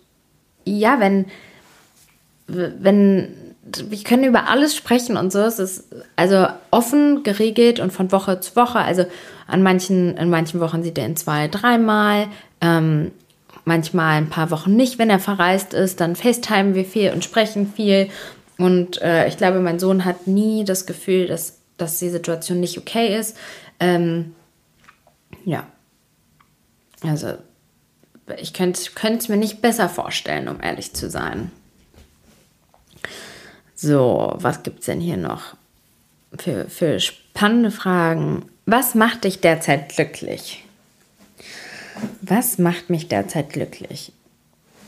ja, 0.65 1.01
wenn, 1.01 1.27
wenn 2.47 3.48
wir 3.89 4.03
können 4.03 4.25
über 4.25 4.49
alles 4.49 4.77
sprechen 4.77 5.17
und 5.17 5.33
so. 5.33 5.41
Es 5.41 5.59
ist 5.59 5.85
also 6.17 6.47
offen 6.71 7.23
geregelt 7.23 7.81
und 7.81 7.93
von 7.93 8.11
Woche 8.13 8.41
zu 8.41 8.57
Woche. 8.57 8.79
Also 8.79 9.05
an 9.47 9.63
manchen, 9.63 10.17
in 10.17 10.31
manchen 10.31 10.61
Wochen 10.61 10.83
sieht 10.83 10.99
er 10.99 11.07
ihn 11.07 11.17
zwei, 11.17 11.49
dreimal. 11.49 12.29
Ähm, 12.61 13.13
manchmal 13.65 14.17
ein 14.17 14.31
paar 14.31 14.51
Wochen 14.51 14.75
nicht, 14.75 14.99
wenn 14.99 15.11
er 15.11 15.19
verreist 15.19 15.75
ist. 15.75 16.01
Dann 16.01 16.17
FaceTimen 16.17 16.75
wir 16.75 16.85
viel 16.85 17.13
und 17.13 17.25
sprechen 17.25 17.73
viel. 17.75 18.09
Und 18.57 19.01
äh, 19.03 19.29
ich 19.29 19.37
glaube, 19.37 19.61
mein 19.61 19.79
Sohn 19.79 20.05
hat 20.05 20.27
nie 20.27 20.65
das 20.65 20.87
Gefühl, 20.87 21.27
dass, 21.27 21.59
dass 21.77 21.99
die 21.99 22.09
Situation 22.09 22.61
nicht 22.61 22.79
okay 22.79 23.17
ist. 23.17 23.37
Ähm, 23.79 24.35
ja. 25.45 25.67
Also, 27.03 27.35
ich 28.39 28.53
könnte 28.53 28.81
es 29.03 29.29
mir 29.29 29.37
nicht 29.37 29.63
besser 29.63 29.89
vorstellen, 29.89 30.49
um 30.49 30.61
ehrlich 30.61 30.95
zu 30.95 31.09
sein. 31.09 31.53
So, 33.81 34.33
was 34.35 34.65
gibt 34.65 34.81
es 34.81 34.87
denn 34.87 35.01
hier 35.01 35.17
noch 35.17 35.55
für, 36.37 36.69
für 36.69 36.99
spannende 36.99 37.71
Fragen? 37.71 38.45
Was 38.67 38.97
macht 38.97 39.23
dich 39.23 39.41
derzeit 39.41 39.91
glücklich? 39.91 40.65
Was 42.21 42.59
macht 42.59 42.91
mich 42.91 43.07
derzeit 43.07 43.51
glücklich? 43.51 44.13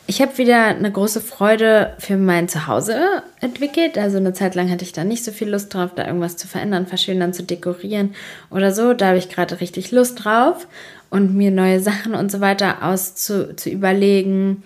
Ich 0.08 0.20
habe 0.20 0.38
wieder 0.38 0.64
eine 0.64 0.90
große 0.90 1.20
Freude 1.20 1.94
für 2.00 2.16
mein 2.16 2.48
Zuhause 2.48 3.22
entwickelt. 3.40 3.96
Also 3.96 4.16
eine 4.16 4.32
Zeit 4.32 4.56
lang 4.56 4.68
hatte 4.68 4.84
ich 4.84 4.92
da 4.92 5.04
nicht 5.04 5.22
so 5.22 5.30
viel 5.30 5.50
Lust 5.50 5.72
drauf, 5.72 5.90
da 5.94 6.04
irgendwas 6.04 6.36
zu 6.36 6.48
verändern, 6.48 6.88
verschönern, 6.88 7.32
zu 7.32 7.44
dekorieren 7.44 8.16
oder 8.50 8.72
so. 8.72 8.92
Da 8.92 9.06
habe 9.06 9.18
ich 9.18 9.28
gerade 9.28 9.60
richtig 9.60 9.92
Lust 9.92 10.24
drauf 10.24 10.66
und 11.10 11.36
mir 11.36 11.52
neue 11.52 11.78
Sachen 11.78 12.16
und 12.16 12.32
so 12.32 12.40
weiter 12.40 12.82
auszu 12.82 13.54
zu 13.54 13.70
überlegen. 13.70 14.64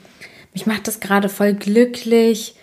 Mich 0.55 0.65
macht 0.65 0.89
das 0.89 1.01
gerade 1.01 1.29
voll 1.29 1.53
glücklich, 1.53 2.55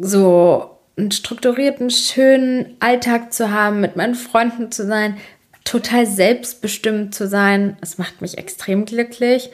so 0.00 0.70
einen 0.96 1.10
strukturierten, 1.10 1.90
schönen 1.90 2.76
Alltag 2.80 3.32
zu 3.32 3.50
haben, 3.50 3.80
mit 3.80 3.96
meinen 3.96 4.14
Freunden 4.14 4.70
zu 4.70 4.86
sein, 4.86 5.16
total 5.64 6.06
selbstbestimmt 6.06 7.14
zu 7.14 7.26
sein. 7.26 7.76
Es 7.80 7.98
macht 7.98 8.20
mich 8.20 8.38
extrem 8.38 8.84
glücklich. 8.84 9.50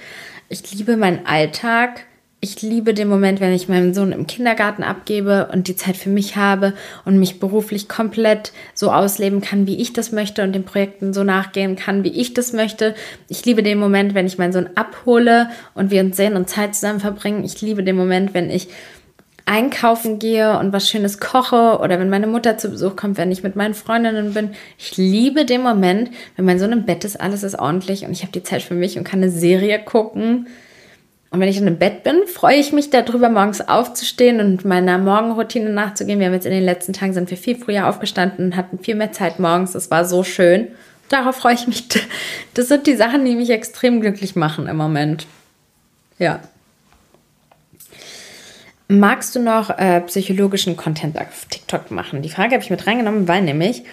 Ich 0.49 0.73
liebe 0.75 0.97
meinen 0.97 1.27
Alltag. 1.27 2.07
Ich 2.43 2.63
liebe 2.63 2.95
den 2.95 3.09
Moment, 3.09 3.39
wenn 3.41 3.53
ich 3.53 3.69
meinen 3.69 3.93
Sohn 3.93 4.13
im 4.13 4.27
Kindergarten 4.27 4.83
abgebe 4.83 5.51
und 5.53 5.69
die 5.69 5.77
Zeit 5.77 5.97
für 5.97 6.09
mich 6.09 6.37
habe 6.37 6.73
und 7.05 7.19
mich 7.19 7.39
beruflich 7.39 7.87
komplett 7.87 8.53
so 8.73 8.91
ausleben 8.91 9.43
kann, 9.43 9.67
wie 9.67 9.77
ich 9.77 9.93
das 9.93 10.11
möchte 10.11 10.43
und 10.43 10.55
den 10.55 10.65
Projekten 10.65 11.13
so 11.13 11.23
nachgehen 11.23 11.77
kann, 11.77 12.03
wie 12.03 12.19
ich 12.19 12.33
das 12.33 12.55
möchte. 12.55 12.95
Ich 13.29 13.45
liebe 13.45 13.63
den 13.63 13.79
Moment, 13.79 14.15
wenn 14.15 14.27
ich 14.27 14.39
meinen 14.39 14.55
Sohn 14.55 14.71
abhole 14.75 15.51
und 15.75 15.91
wir 15.91 16.01
uns 16.01 16.17
sehen 16.17 16.35
und 16.35 16.49
Zeit 16.49 16.75
zusammen 16.75 17.01
verbringen. 17.01 17.45
Ich 17.45 17.61
liebe 17.61 17.85
den 17.85 17.97
Moment, 17.97 18.33
wenn 18.33 18.49
ich 18.49 18.69
einkaufen 19.51 20.21
gehe 20.21 20.57
und 20.61 20.73
was 20.73 20.89
Schönes 20.89 21.19
koche 21.19 21.81
oder 21.81 21.99
wenn 21.99 22.09
meine 22.09 22.29
Mutter 22.29 22.57
zu 22.57 22.71
Besuch 22.71 22.95
kommt, 22.95 23.19
wenn 23.19 23.33
ich 23.33 23.43
mit 23.43 23.57
meinen 23.57 23.75
Freundinnen 23.75 24.33
bin. 24.33 24.51
Ich 24.79 24.97
liebe 24.97 25.45
den 25.45 25.63
Moment, 25.63 26.11
wenn 26.37 26.45
mein 26.45 26.61
Sohn 26.61 26.71
im 26.71 26.87
Bett 26.87 27.05
ist, 27.05 27.21
alles 27.21 27.43
ist 27.43 27.59
ordentlich 27.59 28.05
und 28.05 28.13
ich 28.13 28.23
habe 28.23 28.31
die 28.31 28.45
Zeit 28.45 28.63
für 28.63 28.75
mich 28.75 28.97
und 28.97 29.03
kann 29.03 29.21
eine 29.21 29.31
Serie 29.31 29.81
gucken. 29.81 30.47
Und 31.31 31.41
wenn 31.41 31.49
ich 31.49 31.59
dann 31.59 31.67
im 31.67 31.79
Bett 31.79 32.05
bin, 32.05 32.27
freue 32.27 32.57
ich 32.57 32.73
mich 32.73 32.91
darüber, 32.91 33.29
morgens 33.29 33.61
aufzustehen 33.61 34.39
und 34.39 34.65
meiner 34.65 34.99
Morgenroutine 34.99 35.71
nachzugehen. 35.71 36.21
Wir 36.21 36.27
haben 36.27 36.35
jetzt 36.35 36.47
in 36.47 36.53
den 36.53 36.65
letzten 36.65 36.93
Tagen 36.93 37.13
sind 37.13 37.29
wir 37.29 37.37
viel 37.37 37.57
früher 37.57 37.89
aufgestanden 37.89 38.47
und 38.47 38.57
hatten 38.57 38.79
viel 38.79 38.95
mehr 38.95 39.11
Zeit 39.11 39.41
morgens. 39.41 39.75
Es 39.75 39.91
war 39.91 40.05
so 40.05 40.23
schön. 40.23 40.69
Darauf 41.09 41.37
freue 41.37 41.55
ich 41.55 41.67
mich. 41.67 41.89
Das 42.55 42.69
sind 42.69 42.87
die 42.87 42.95
Sachen, 42.95 43.25
die 43.25 43.35
mich 43.35 43.51
extrem 43.51 44.01
glücklich 44.01 44.37
machen 44.37 44.69
im 44.69 44.77
Moment. 44.77 45.27
Ja. 46.19 46.41
Magst 48.91 49.37
du 49.37 49.41
noch 49.41 49.71
äh, 49.79 50.01
psychologischen 50.01 50.77
Content 50.77 51.17
auf 51.17 51.47
TikTok 51.49 51.93
machen? 51.93 52.23
Die 52.23 52.29
Frage 52.29 52.55
habe 52.55 52.65
ich 52.65 52.71
mit 52.71 52.89
reingenommen, 52.89 53.29
weil 53.29 53.41
nämlich, 53.41 53.85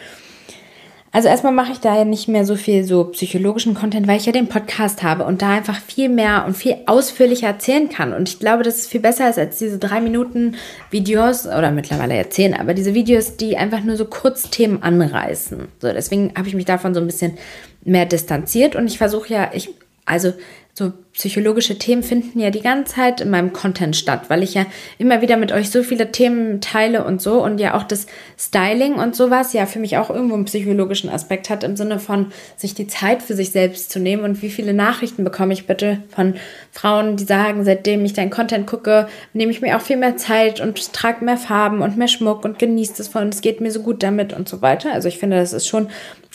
also 1.12 1.28
erstmal 1.28 1.54
mache 1.54 1.72
ich 1.72 1.78
da 1.78 1.96
ja 1.96 2.04
nicht 2.04 2.28
mehr 2.28 2.46
so 2.46 2.56
viel 2.56 2.84
so 2.84 3.04
psychologischen 3.04 3.76
Content, 3.76 4.08
weil 4.08 4.18
ich 4.18 4.26
ja 4.26 4.32
den 4.32 4.48
Podcast 4.48 5.04
habe 5.04 5.24
und 5.26 5.44
da 5.44 5.52
einfach 5.52 5.80
viel 5.80 6.10
mehr 6.10 6.46
und 6.48 6.58
viel 6.58 6.78
ausführlicher 6.88 7.46
erzählen 7.46 7.90
kann. 7.90 8.12
Und 8.12 8.28
ich 8.28 8.40
glaube, 8.40 8.64
dass 8.64 8.78
es 8.78 8.88
viel 8.88 9.00
besser 9.00 9.30
ist 9.30 9.38
als 9.38 9.60
diese 9.60 9.78
drei 9.78 10.02
Minuten 10.02 10.56
Videos 10.90 11.46
oder 11.46 11.70
mittlerweile 11.70 12.16
erzählen, 12.16 12.56
aber 12.56 12.74
diese 12.74 12.96
Videos, 12.96 13.38
die 13.38 13.56
einfach 13.56 13.84
nur 13.84 13.98
so 13.98 14.06
Kurzthemen 14.06 14.82
anreißen. 14.82 15.68
So, 15.80 15.94
deswegen 15.94 16.34
habe 16.36 16.48
ich 16.48 16.56
mich 16.56 16.66
davon 16.66 16.96
so 16.96 17.02
ein 17.02 17.06
bisschen 17.06 17.38
mehr 17.84 18.08
distanziert 18.08 18.76
und 18.76 18.88
ich 18.88 18.98
versuche 18.98 19.32
ja, 19.32 19.52
ich, 19.54 19.70
also 20.06 20.34
so 20.78 20.94
psychologische 21.12 21.80
Themen 21.80 22.04
finden 22.04 22.40
ja 22.40 22.52
die 22.52 22.62
ganze 22.62 22.94
Zeit 22.94 23.20
in 23.20 23.32
meinem 23.32 23.52
Content 23.52 23.96
statt, 23.96 24.26
weil 24.28 24.44
ich 24.44 24.54
ja 24.54 24.68
immer 25.00 25.24
wieder 25.24 25.36
mit 25.36 25.52
euch 25.52 25.72
so 25.72 25.82
viele 25.82 26.12
Themen 26.12 26.62
teile 26.62 27.04
und 27.04 27.20
so 27.20 27.44
und 27.44 27.58
ja 27.58 27.74
auch 27.74 27.82
das 27.82 28.06
Styling 28.38 28.94
und 28.94 29.16
sowas 29.16 29.54
ja 29.54 29.66
für 29.66 29.80
mich 29.80 29.98
auch 29.98 30.12
irgendwo 30.12 30.36
einen 30.36 30.46
psychologischen 30.46 31.10
Aspekt 31.10 31.50
hat 31.50 31.64
im 31.64 31.76
Sinne 31.78 31.98
von 31.98 32.28
sich 32.58 32.76
die 32.76 32.86
Zeit 32.86 33.24
für 33.24 33.34
sich 33.34 33.50
selbst 33.50 33.90
zu 33.90 33.98
nehmen 33.98 34.24
und 34.24 34.44
wie 34.44 34.52
viele 34.52 34.76
Nachrichten 34.76 35.24
bekomme 35.24 35.54
ich 35.54 35.66
bitte 35.66 36.04
von 36.10 36.36
Frauen, 36.72 37.18
die 37.18 37.24
sagen, 37.24 37.66
seitdem 37.66 38.06
ich 38.06 38.14
deinen 38.14 38.30
Content 38.30 38.68
gucke, 38.68 39.08
nehme 39.34 39.52
ich 39.52 39.62
mir 39.62 39.78
auch 39.78 39.82
viel 39.82 39.98
mehr 39.98 40.18
Zeit 40.18 40.62
und 40.62 40.94
trage 40.94 41.26
mehr 41.26 41.38
Farben 41.38 41.82
und 41.82 41.98
mehr 41.98 42.08
Schmuck 42.08 42.46
und 42.46 42.60
genieße 42.60 42.94
das 42.98 43.08
von, 43.08 43.30
es 43.30 43.42
geht 43.42 43.62
mir 43.62 43.72
so 43.72 43.82
gut 43.82 44.04
damit 44.04 44.32
und 44.32 44.48
so 44.48 44.62
weiter. 44.62 44.94
Also 44.94 45.08
ich 45.08 45.18
finde, 45.18 45.38
das 45.38 45.54
ist 45.54 45.68
schon 45.68 45.88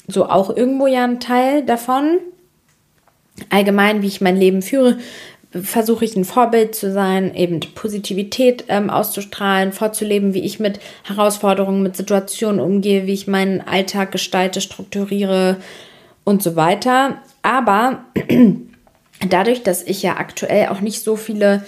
so 0.09 0.29
auch 0.29 0.51
irgendwo 0.57 0.89
ja 0.89 1.05
ein 1.05 1.21
Teil 1.21 1.65
davon 1.65 2.19
allgemein, 3.51 4.03
wie 4.03 4.09
ich 4.09 4.21
mein 4.21 4.37
Leben 4.37 4.63
führe, 4.63 4.99
versuche 5.51 6.05
ich 6.05 6.17
ein 6.17 6.25
Vorbild 6.25 6.75
zu 6.75 6.93
sein, 6.93 7.35
eben 7.35 7.61
Positivität 7.75 8.65
ähm, 8.69 8.89
auszustrahlen, 8.89 9.73
vorzuleben, 9.73 10.33
wie 10.35 10.45
ich 10.45 10.61
mit 10.61 10.81
Herausforderungen, 11.05 11.83
mit 11.83 11.97
Situationen 11.97 12.61
umgehe, 12.61 13.07
wie 13.07 13.13
ich 13.13 13.27
meinen 13.27 13.61
Alltag 13.61 14.13
gestalte, 14.13 14.61
strukturiere 14.61 15.59
und 16.25 16.43
so 16.43 16.57
weiter. 16.57 17.19
Aber 17.43 18.05
dadurch, 19.29 19.63
dass 19.63 19.83
ich 19.83 20.03
ja 20.03 20.17
aktuell 20.17 20.69
auch 20.69 20.81
nicht 20.81 21.03
so 21.03 21.17
viele 21.17 21.65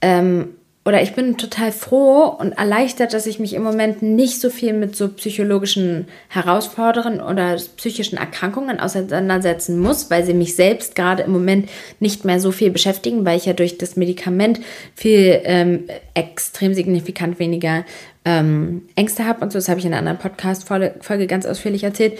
ähm, 0.00 0.50
oder 0.88 1.02
ich 1.02 1.12
bin 1.12 1.36
total 1.36 1.70
froh 1.70 2.34
und 2.38 2.52
erleichtert, 2.52 3.12
dass 3.12 3.26
ich 3.26 3.38
mich 3.38 3.52
im 3.52 3.62
Moment 3.62 4.00
nicht 4.00 4.40
so 4.40 4.48
viel 4.48 4.72
mit 4.72 4.96
so 4.96 5.08
psychologischen 5.08 6.08
Herausforderungen 6.28 7.20
oder 7.20 7.56
psychischen 7.76 8.16
Erkrankungen 8.16 8.80
auseinandersetzen 8.80 9.78
muss, 9.78 10.10
weil 10.10 10.24
sie 10.24 10.32
mich 10.32 10.56
selbst 10.56 10.94
gerade 10.94 11.24
im 11.24 11.32
Moment 11.32 11.68
nicht 12.00 12.24
mehr 12.24 12.40
so 12.40 12.52
viel 12.52 12.70
beschäftigen, 12.70 13.26
weil 13.26 13.36
ich 13.36 13.44
ja 13.44 13.52
durch 13.52 13.76
das 13.76 13.96
Medikament 13.96 14.60
viel 14.94 15.42
ähm, 15.44 15.84
extrem 16.14 16.72
signifikant 16.72 17.38
weniger 17.38 17.84
ähm, 18.24 18.88
Ängste 18.96 19.26
habe 19.26 19.42
und 19.42 19.52
so. 19.52 19.58
Das 19.58 19.68
habe 19.68 19.80
ich 19.80 19.84
in 19.84 19.92
einer 19.92 19.98
anderen 19.98 20.18
Podcast-Folge 20.18 21.26
ganz 21.26 21.44
ausführlich 21.44 21.84
erzählt. 21.84 22.18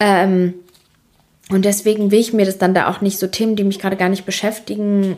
Ähm, 0.00 0.54
und 1.50 1.66
deswegen 1.66 2.10
will 2.10 2.20
ich 2.20 2.32
mir 2.32 2.46
das 2.46 2.56
dann 2.56 2.72
da 2.72 2.88
auch 2.88 3.02
nicht 3.02 3.18
so 3.18 3.26
Themen, 3.26 3.54
die 3.54 3.64
mich 3.64 3.78
gerade 3.78 3.96
gar 3.96 4.08
nicht 4.08 4.24
beschäftigen, 4.24 5.16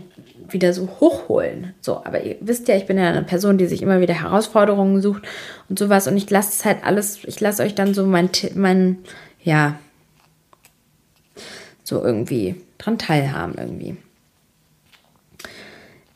wieder 0.48 0.72
so 0.72 0.88
hochholen. 1.00 1.74
So, 1.80 2.04
aber 2.04 2.22
ihr 2.22 2.36
wisst 2.40 2.68
ja, 2.68 2.76
ich 2.76 2.86
bin 2.86 2.98
ja 2.98 3.08
eine 3.08 3.22
Person, 3.22 3.58
die 3.58 3.66
sich 3.66 3.82
immer 3.82 4.00
wieder 4.00 4.14
Herausforderungen 4.14 5.00
sucht 5.00 5.22
und 5.68 5.78
sowas. 5.78 6.06
Und 6.06 6.16
ich 6.16 6.28
lasse 6.30 6.50
es 6.50 6.64
halt 6.64 6.78
alles, 6.84 7.24
ich 7.24 7.40
lasse 7.40 7.62
euch 7.62 7.74
dann 7.74 7.94
so 7.94 8.06
mein, 8.06 8.30
mein, 8.54 8.98
ja, 9.42 9.78
so 11.82 12.02
irgendwie 12.02 12.56
dran 12.78 12.98
teilhaben 12.98 13.54
irgendwie. 13.58 13.96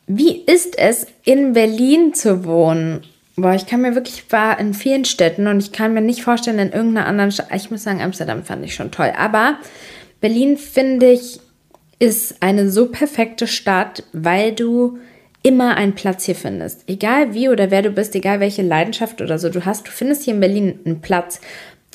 Wie 0.07 0.41
ist 0.41 0.77
es, 0.77 1.05
in 1.23 1.53
Berlin 1.53 2.13
zu 2.15 2.43
wohnen? 2.43 3.03
Boah, 3.35 3.53
ich 3.53 3.67
kann 3.67 3.81
mir 3.81 3.93
wirklich, 3.95 4.23
ich 4.25 4.31
war 4.31 4.59
in 4.59 4.73
vielen 4.73 5.05
Städten 5.05 5.47
und 5.47 5.59
ich 5.59 5.71
kann 5.71 5.93
mir 5.93 6.01
nicht 6.01 6.23
vorstellen, 6.23 6.59
in 6.59 6.71
irgendeiner 6.71 7.07
anderen 7.07 7.31
Stadt, 7.31 7.47
ich 7.55 7.69
muss 7.69 7.83
sagen, 7.83 8.01
Amsterdam 8.01 8.43
fand 8.43 8.65
ich 8.65 8.73
schon 8.73 8.91
toll, 8.91 9.13
aber 9.15 9.59
Berlin 10.19 10.57
finde 10.57 11.11
ich 11.11 11.39
ist 11.99 12.41
eine 12.41 12.69
so 12.69 12.87
perfekte 12.87 13.45
Stadt, 13.45 14.03
weil 14.13 14.53
du 14.53 14.97
immer 15.43 15.75
einen 15.75 15.95
Platz 15.95 16.25
hier 16.25 16.35
findest. 16.35 16.83
Egal 16.87 17.33
wie 17.33 17.49
oder 17.49 17.71
wer 17.71 17.81
du 17.81 17.91
bist, 17.91 18.15
egal 18.15 18.39
welche 18.39 18.61
Leidenschaft 18.61 19.21
oder 19.21 19.37
so 19.37 19.49
du 19.49 19.65
hast, 19.65 19.87
du 19.87 19.91
findest 19.91 20.23
hier 20.23 20.33
in 20.33 20.39
Berlin 20.39 20.79
einen 20.85 21.01
Platz. 21.01 21.39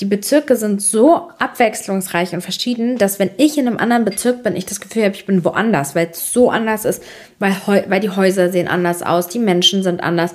Die 0.01 0.07
Bezirke 0.07 0.57
sind 0.57 0.83
so 0.83 1.29
abwechslungsreich 1.39 2.35
und 2.35 2.41
verschieden, 2.41 2.99
dass 2.99 3.19
wenn 3.19 3.31
ich 3.37 3.57
in 3.59 3.67
einem 3.69 3.77
anderen 3.77 4.05
Bezirk 4.05 4.43
bin, 4.43 4.57
ich 4.57 4.67
das 4.67 4.81
Gefühl 4.81 5.05
habe, 5.05 5.15
ich 5.15 5.27
bin 5.27 5.45
woanders, 5.45 5.95
weil 5.95 6.09
es 6.11 6.33
so 6.33 6.51
anders 6.51 6.85
ist, 6.85 7.03
weil, 7.39 7.55
weil 7.89 8.01
die 8.01 8.11
Häuser 8.11 8.51
sehen 8.51 8.67
anders 8.67 9.03
aus, 9.03 9.29
die 9.29 9.39
Menschen 9.39 9.83
sind 9.83 10.03
anders, 10.03 10.35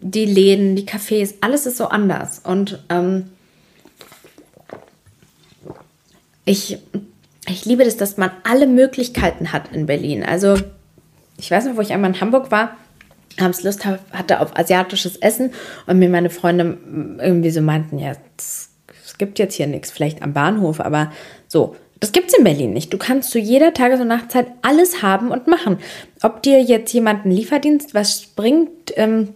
die 0.00 0.26
Läden, 0.26 0.76
die 0.76 0.86
Cafés, 0.86 1.34
alles 1.40 1.64
ist 1.66 1.78
so 1.78 1.86
anders. 1.86 2.40
Und 2.44 2.84
ähm, 2.90 3.30
ich 6.44 6.78
ich 7.50 7.64
liebe 7.64 7.84
das, 7.84 7.96
dass 7.96 8.16
man 8.16 8.30
alle 8.44 8.66
Möglichkeiten 8.66 9.52
hat 9.52 9.72
in 9.72 9.86
Berlin. 9.86 10.22
Also, 10.24 10.56
ich 11.38 11.50
weiß 11.50 11.66
noch, 11.66 11.76
wo 11.76 11.80
ich 11.80 11.92
einmal 11.92 12.10
in 12.10 12.20
Hamburg 12.20 12.50
war, 12.50 12.76
abends 13.38 13.62
Lust 13.62 13.84
hatte 13.84 14.40
auf 14.40 14.56
asiatisches 14.56 15.16
Essen 15.16 15.52
und 15.86 15.98
mir 15.98 16.08
meine 16.08 16.30
Freunde 16.30 16.78
irgendwie 17.20 17.50
so 17.50 17.60
meinten, 17.60 17.98
ja, 17.98 18.12
es 18.36 18.70
gibt 19.18 19.38
jetzt 19.38 19.54
hier 19.54 19.66
nichts, 19.66 19.90
vielleicht 19.90 20.22
am 20.22 20.32
Bahnhof, 20.32 20.80
aber 20.80 21.12
so, 21.46 21.76
das 22.00 22.12
gibt 22.12 22.28
es 22.28 22.38
in 22.38 22.44
Berlin 22.44 22.72
nicht. 22.72 22.92
Du 22.92 22.98
kannst 22.98 23.30
zu 23.30 23.38
jeder 23.38 23.74
Tages- 23.74 24.00
und 24.00 24.08
Nachtzeit 24.08 24.46
alles 24.62 25.02
haben 25.02 25.30
und 25.30 25.48
machen. 25.48 25.78
Ob 26.22 26.42
dir 26.42 26.62
jetzt 26.62 26.92
jemand 26.92 27.24
einen 27.24 27.34
Lieferdienst 27.34 27.94
was 27.94 28.26
bringt, 28.36 28.70
ähm, 28.96 29.30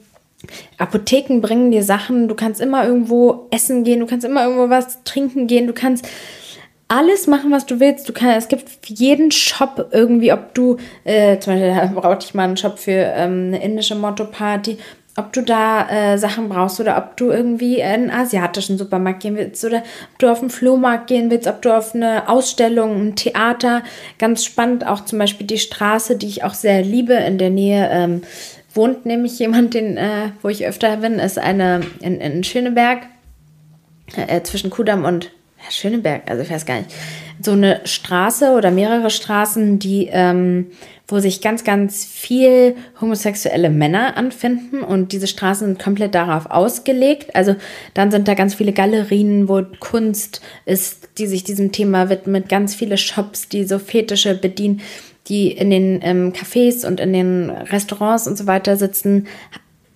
Apotheken 0.79 1.41
bringen 1.41 1.71
dir 1.71 1.85
Sachen, 1.85 2.29
du 2.29 2.35
kannst 2.35 2.61
immer 2.61 2.85
irgendwo 2.85 3.47
essen 3.51 3.85
gehen, 3.85 4.01
du 4.01 4.07
kannst 4.07 4.25
immer 4.25 4.45
irgendwo 4.45 4.71
was 4.71 5.03
trinken 5.05 5.47
gehen, 5.47 5.67
du 5.67 5.73
kannst 5.73 6.07
alles 6.93 7.27
machen, 7.27 7.51
was 7.51 7.65
du 7.65 7.81
willst. 7.81 8.07
Du 8.07 8.13
kannst, 8.13 8.37
es 8.37 8.49
gibt 8.49 8.69
jeden 8.87 9.31
Shop 9.31 9.89
irgendwie, 9.93 10.31
ob 10.33 10.53
du, 10.53 10.77
äh, 11.05 11.39
zum 11.39 11.55
Beispiel 11.55 11.95
brauchte 11.95 12.27
ich 12.27 12.35
mal 12.35 12.45
einen 12.45 12.59
Shop 12.59 12.79
für 12.79 12.93
ähm, 12.93 13.47
eine 13.49 13.63
indische 13.63 13.95
Motto-Party, 13.95 14.77
ob 15.17 15.33
du 15.33 15.43
da 15.43 15.89
äh, 15.89 16.19
Sachen 16.19 16.51
brauchst 16.51 16.81
oder 16.81 16.99
ob 16.99 17.17
du 17.17 17.31
irgendwie 17.31 17.77
in 17.77 17.83
einen 17.83 18.11
asiatischen 18.11 18.77
Supermarkt 18.77 19.23
gehen 19.23 19.37
willst 19.37 19.65
oder 19.65 19.79
ob 19.79 20.19
du 20.19 20.31
auf 20.31 20.41
den 20.41 20.51
Flohmarkt 20.51 21.07
gehen 21.07 21.31
willst, 21.31 21.49
ob 21.49 21.63
du 21.63 21.75
auf 21.75 21.95
eine 21.95 22.29
Ausstellung, 22.29 23.09
ein 23.09 23.17
Theater. 23.17 23.83
Ganz 24.19 24.45
spannend 24.45 24.87
auch 24.87 25.05
zum 25.05 25.19
Beispiel 25.19 25.47
die 25.47 25.59
Straße, 25.59 26.17
die 26.17 26.29
ich 26.29 26.45
auch 26.45 26.55
sehr 26.55 26.83
liebe, 26.83 27.15
in 27.15 27.39
der 27.39 27.51
Nähe 27.51 27.89
ähm, 27.91 28.23
wohnt 28.75 29.07
nämlich 29.07 29.39
jemand, 29.39 29.73
den, 29.73 29.97
äh, 29.97 30.31
wo 30.43 30.49
ich 30.49 30.67
öfter 30.67 30.99
bin, 30.99 31.15
ist 31.15 31.39
eine 31.39 31.81
in, 32.01 32.21
in 32.21 32.45
Schöneberg 32.45 33.01
äh, 34.17 34.43
zwischen 34.43 34.69
Kudamm 34.69 35.07
und 35.07 35.31
ja, 35.63 35.71
Schöneberg, 35.71 36.23
also 36.31 36.43
ich 36.43 36.51
weiß 36.51 36.67
gar 36.67 36.79
nicht, 36.79 36.91
so 37.41 37.53
eine 37.53 37.81
Straße 37.85 38.53
oder 38.53 38.71
mehrere 38.71 39.11
Straßen, 39.11 39.79
die, 39.79 40.09
ähm, 40.11 40.67
wo 41.09 41.19
sich 41.19 41.41
ganz, 41.41 41.65
ganz 41.65 42.05
viel 42.05 42.77
homosexuelle 43.01 43.71
Männer 43.71 44.17
anfinden 44.17 44.83
und 44.83 45.13
diese 45.13 45.27
Straßen 45.27 45.67
sind 45.67 45.83
komplett 45.83 46.15
darauf 46.15 46.47
ausgelegt. 46.47 47.35
Also 47.35 47.57
dann 47.95 48.11
sind 48.11 48.29
da 48.29 48.35
ganz 48.35 48.55
viele 48.55 48.73
Galerien, 48.73 49.49
wo 49.49 49.63
Kunst 49.81 50.41
ist, 50.65 51.11
die 51.19 51.27
sich 51.27 51.45
diesem 51.45 51.73
Thema 51.73 52.09
widmet, 52.09 52.49
ganz 52.49 52.75
viele 52.75 52.97
Shops, 52.97 53.49
die 53.49 53.65
so 53.65 53.79
Fetische 53.79 54.35
bedienen, 54.35 54.81
die 55.29 55.53
in 55.53 55.71
den 55.71 56.01
ähm, 56.03 56.33
Cafés 56.33 56.87
und 56.87 57.01
in 57.01 57.13
den 57.13 57.51
Restaurants 57.51 58.27
und 58.27 58.37
so 58.37 58.47
weiter 58.47 58.77
sitzen, 58.77 59.27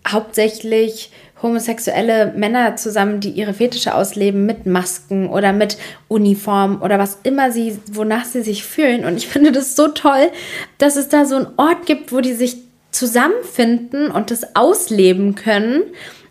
hauptsächlich 0.07 1.11
homosexuelle 1.43 2.33
Männer 2.35 2.77
zusammen, 2.77 3.21
die 3.21 3.31
ihre 3.31 3.53
Fetische 3.53 3.95
ausleben 3.95 4.47
mit 4.47 4.67
Masken 4.67 5.29
oder 5.29 5.53
mit 5.53 5.77
Uniform 6.09 6.81
oder 6.83 6.99
was 6.99 7.19
immer 7.23 7.51
sie, 7.51 7.79
wonach 7.93 8.25
sie 8.25 8.43
sich 8.43 8.65
fühlen. 8.65 9.05
Und 9.05 9.17
ich 9.17 9.29
finde 9.29 9.53
das 9.53 9.77
so 9.77 9.89
toll, 9.89 10.31
dass 10.79 10.97
es 10.97 11.09
da 11.09 11.27
so 11.27 11.37
einen 11.37 11.49
Ort 11.57 11.87
gibt, 11.87 12.13
wo 12.13 12.21
die 12.21 12.33
sich 12.33 12.57
zusammenfinden 12.91 14.11
und 14.11 14.31
das 14.31 14.57
ausleben 14.57 15.35
können 15.35 15.83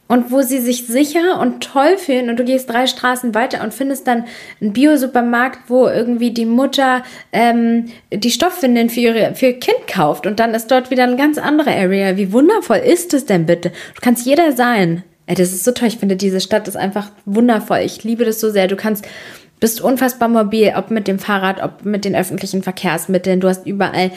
und 0.08 0.32
wo 0.32 0.42
sie 0.42 0.60
sich 0.60 0.86
sicher 0.86 1.40
und 1.40 1.64
toll 1.64 1.98
fühlen 1.98 2.30
und 2.30 2.38
du 2.38 2.44
gehst 2.44 2.70
drei 2.70 2.86
Straßen 2.86 3.34
weiter 3.34 3.64
und 3.64 3.74
findest 3.74 4.08
dann 4.08 4.26
einen 4.62 4.74
Biosupermarkt, 4.74 5.70
wo 5.70 5.88
irgendwie 5.88 6.32
die 6.32 6.46
Mutter 6.46 7.04
ähm, 7.34 7.86
die 8.14 8.32
Stoffwindeln 8.32 8.90
für, 8.90 9.00
ihre, 9.00 9.36
für 9.36 9.48
ihr 9.48 9.60
Kind 9.60 9.88
kauft 9.88 10.28
und 10.28 10.40
dann 10.40 10.54
ist 10.54 10.70
dort 10.70 10.92
wieder 10.92 11.04
eine 11.04 11.18
ganz 11.18 11.38
andere 11.38 11.72
Area. 11.72 12.18
Wie 12.18 12.32
wundervoll 12.32 12.78
ist 12.78 13.14
es 13.14 13.26
denn 13.26 13.46
bitte? 13.46 13.70
Du 13.70 14.02
kannst 14.02 14.26
jeder 14.26 14.52
sein. 14.52 15.04
Ey, 15.28 15.36
das 15.36 15.54
ist 15.54 15.64
so 15.64 15.72
toll. 15.72 15.88
Ich 15.88 15.98
finde, 15.98 16.16
diese 16.16 16.40
Stadt 16.40 16.68
ist 16.68 16.78
einfach 16.78 17.10
wundervoll. 17.26 17.80
Ich 17.80 18.04
liebe 18.04 18.26
das 18.26 18.40
so 18.40 18.52
sehr. 18.52 18.68
Du 18.68 18.76
kannst, 18.76 19.06
bist 19.60 19.82
unfassbar 19.82 20.30
mobil, 20.30 20.74
ob 20.76 20.92
mit 20.92 21.08
dem 21.08 21.18
Fahrrad, 21.18 21.64
ob 21.64 21.84
mit 21.84 22.06
den 22.06 22.16
öffentlichen 22.16 22.62
Verkehrsmitteln. 22.62 23.40
Du 23.40 23.48
hast 23.48 23.66
überall 23.66 24.12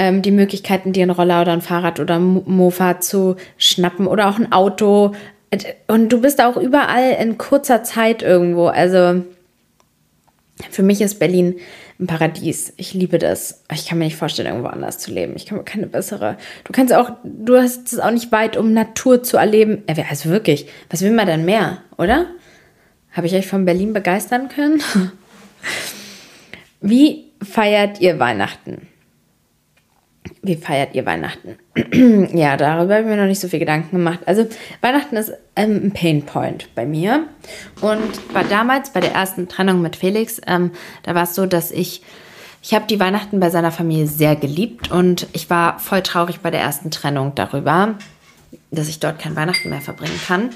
ähm, 0.00 0.22
die 0.22 0.30
Möglichkeiten, 0.30 0.94
dir 0.94 1.02
einen 1.02 1.10
Roller 1.10 1.42
oder 1.42 1.52
ein 1.52 1.60
Fahrrad 1.60 2.00
oder 2.00 2.18
ein 2.18 2.42
Mofa 2.46 3.00
zu 3.00 3.36
schnappen 3.58 4.06
oder 4.06 4.30
auch 4.30 4.38
ein 4.38 4.50
Auto. 4.50 5.12
Und 5.88 6.08
du 6.10 6.22
bist 6.22 6.40
auch 6.40 6.56
überall 6.56 7.18
in 7.20 7.36
kurzer 7.36 7.82
Zeit 7.82 8.22
irgendwo. 8.22 8.68
Also 8.68 9.22
für 10.70 10.82
mich 10.82 11.02
ist 11.02 11.18
Berlin 11.18 11.56
ein 11.98 12.06
Paradies. 12.06 12.72
Ich 12.78 12.94
liebe 12.94 13.18
das. 13.18 13.62
Ich 13.70 13.86
kann 13.86 13.98
mir 13.98 14.06
nicht 14.06 14.16
vorstellen, 14.16 14.48
irgendwo 14.48 14.68
anders 14.68 14.96
zu 14.96 15.10
leben. 15.10 15.34
Ich 15.36 15.44
kann 15.44 15.58
mir 15.58 15.64
keine 15.64 15.86
bessere. 15.86 16.38
Du 16.64 16.72
kannst 16.72 16.94
auch, 16.94 17.10
du 17.22 17.58
hast 17.58 17.92
es 17.92 17.98
auch 17.98 18.10
nicht 18.10 18.32
weit, 18.32 18.56
um 18.56 18.72
Natur 18.72 19.22
zu 19.22 19.36
erleben. 19.36 19.82
Also 20.08 20.30
wirklich, 20.30 20.66
was 20.88 21.02
will 21.02 21.12
man 21.12 21.26
denn 21.26 21.44
mehr, 21.44 21.82
oder? 21.98 22.24
Habe 23.12 23.26
ich 23.26 23.34
euch 23.34 23.46
von 23.46 23.66
Berlin 23.66 23.92
begeistern 23.92 24.48
können? 24.48 24.80
Wie 26.80 27.26
feiert 27.42 28.00
ihr 28.00 28.18
Weihnachten? 28.18 28.86
Wie 30.42 30.56
feiert 30.56 30.94
ihr 30.94 31.04
Weihnachten? 31.04 31.58
ja, 32.36 32.56
darüber 32.56 32.94
habe 32.94 33.02
ich 33.02 33.08
mir 33.10 33.16
noch 33.16 33.26
nicht 33.26 33.40
so 33.40 33.48
viel 33.48 33.58
Gedanken 33.58 33.96
gemacht. 33.96 34.20
Also 34.24 34.46
Weihnachten 34.80 35.16
ist 35.16 35.32
ähm, 35.54 35.80
ein 35.84 35.92
Painpoint 35.92 36.74
bei 36.74 36.86
mir. 36.86 37.26
Und 37.82 38.34
war 38.34 38.44
damals 38.44 38.90
bei 38.90 39.00
der 39.00 39.12
ersten 39.12 39.48
Trennung 39.48 39.82
mit 39.82 39.96
Felix, 39.96 40.40
ähm, 40.46 40.70
da 41.02 41.14
war 41.14 41.24
es 41.24 41.34
so, 41.34 41.44
dass 41.44 41.70
ich, 41.70 42.02
ich 42.62 42.72
habe 42.72 42.86
die 42.86 42.98
Weihnachten 42.98 43.38
bei 43.38 43.50
seiner 43.50 43.70
Familie 43.70 44.06
sehr 44.06 44.34
geliebt 44.34 44.90
und 44.90 45.26
ich 45.34 45.50
war 45.50 45.78
voll 45.78 46.02
traurig 46.02 46.40
bei 46.40 46.50
der 46.50 46.60
ersten 46.60 46.90
Trennung 46.90 47.34
darüber, 47.34 47.96
dass 48.70 48.88
ich 48.88 48.98
dort 48.98 49.18
kein 49.18 49.36
Weihnachten 49.36 49.68
mehr 49.68 49.82
verbringen 49.82 50.20
kann. 50.26 50.50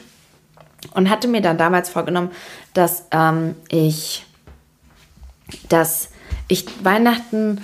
Und 0.95 1.11
hatte 1.11 1.29
mir 1.29 1.43
dann 1.43 1.59
damals 1.59 1.91
vorgenommen, 1.91 2.31
dass 2.73 3.07
ähm, 3.11 3.55
ich, 3.69 4.25
dass 5.69 6.11
ich 6.49 6.67
Weihnachten 6.83 7.61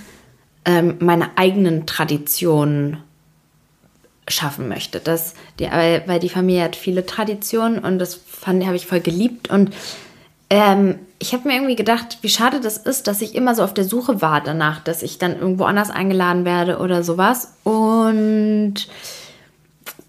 ähm, 0.64 0.96
meine 1.00 1.36
eigenen 1.36 1.86
Traditionen 1.86 2.98
schaffen 4.28 4.68
möchte. 4.68 5.00
Das, 5.00 5.34
die, 5.58 5.64
weil 5.64 6.20
die 6.20 6.28
Familie 6.28 6.64
hat 6.64 6.76
viele 6.76 7.04
Traditionen 7.06 7.78
und 7.78 7.98
das 7.98 8.20
habe 8.46 8.76
ich 8.76 8.86
voll 8.86 9.00
geliebt. 9.00 9.50
Und 9.50 9.74
ähm, 10.48 10.98
ich 11.18 11.32
habe 11.32 11.48
mir 11.48 11.54
irgendwie 11.54 11.76
gedacht, 11.76 12.18
wie 12.22 12.28
schade 12.28 12.60
das 12.60 12.76
ist, 12.76 13.06
dass 13.06 13.22
ich 13.22 13.34
immer 13.34 13.54
so 13.54 13.62
auf 13.62 13.74
der 13.74 13.84
Suche 13.84 14.22
war 14.22 14.40
danach, 14.40 14.80
dass 14.82 15.02
ich 15.02 15.18
dann 15.18 15.38
irgendwo 15.38 15.64
anders 15.64 15.90
eingeladen 15.90 16.44
werde 16.44 16.78
oder 16.78 17.02
sowas. 17.02 17.54
Und 17.64 18.88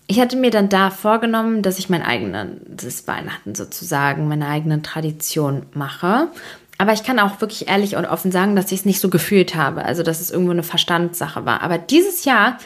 ich 0.07 0.19
hatte 0.19 0.35
mir 0.35 0.51
dann 0.51 0.69
da 0.69 0.89
vorgenommen, 0.89 1.61
dass 1.61 1.79
ich 1.79 1.89
mein 1.89 2.01
eigenes 2.01 3.07
Weihnachten 3.07 3.55
sozusagen, 3.55 4.27
meine 4.27 4.47
eigene 4.47 4.81
Tradition 4.81 5.65
mache. 5.73 6.27
Aber 6.81 6.93
ich 6.93 7.03
kann 7.03 7.19
auch 7.19 7.41
wirklich 7.41 7.69
ehrlich 7.69 7.95
und 7.95 8.07
offen 8.07 8.31
sagen, 8.31 8.55
dass 8.55 8.71
ich 8.71 8.79
es 8.79 8.85
nicht 8.85 8.99
so 8.99 9.09
gefühlt 9.09 9.53
habe. 9.53 9.85
Also, 9.85 10.01
dass 10.01 10.19
es 10.19 10.31
irgendwo 10.31 10.49
eine 10.49 10.63
Verstandssache 10.63 11.45
war. 11.45 11.61
Aber 11.61 11.77
dieses 11.77 12.25
Jahr 12.25 12.57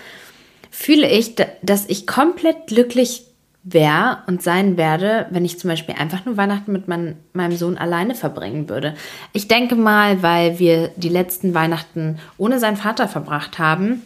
fühle 0.72 1.10
ich, 1.10 1.36
dass 1.62 1.84
ich 1.90 2.08
komplett 2.08 2.68
glücklich 2.68 3.26
wäre 3.64 4.20
und 4.28 4.42
sein 4.42 4.78
werde, 4.78 5.26
wenn 5.32 5.44
ich 5.44 5.60
zum 5.60 5.70
Beispiel 5.70 5.96
einfach 5.96 6.24
nur 6.24 6.38
Weihnachten 6.38 6.72
mit 6.72 6.88
mein, 6.88 7.18
meinem 7.34 7.58
Sohn 7.58 7.78
alleine 7.78 8.16
verbringen 8.16 8.70
würde. 8.70 8.94
Ich 9.34 9.50
denke 9.50 9.76
mal, 9.76 10.24
weil 10.24 10.60
wir 10.60 10.92
die 10.96 11.10
letzten 11.10 11.54
Weihnachten 11.54 12.18
ohne 12.38 12.58
seinen 12.60 12.78
Vater 12.78 13.10
verbracht 13.10 13.60
haben, 13.60 14.02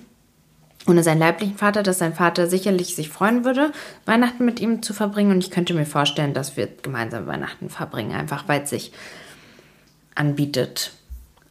ohne 0.88 1.04
seinen 1.04 1.19
leiblichen 1.19 1.56
Vater, 1.56 1.84
dass 1.84 2.00
sein 2.00 2.15
Vater 2.15 2.48
sicherlich 2.48 2.95
sich 2.95 3.10
freuen 3.10 3.45
würde, 3.45 3.74
Weihnachten 4.08 4.43
mit 4.43 4.60
ihm 4.60 4.82
zu 4.82 4.95
verbringen. 4.95 5.34
Und 5.34 5.43
ich 5.43 5.52
könnte 5.52 5.76
mir 5.76 5.86
vorstellen, 5.86 6.34
dass 6.34 6.58
wir 6.58 6.67
gemeinsam 6.82 7.28
Weihnachten 7.28 7.69
verbringen, 7.69 8.13
einfach 8.13 8.48
weil 8.48 8.65
sich 8.65 8.91
anbietet. 10.19 10.91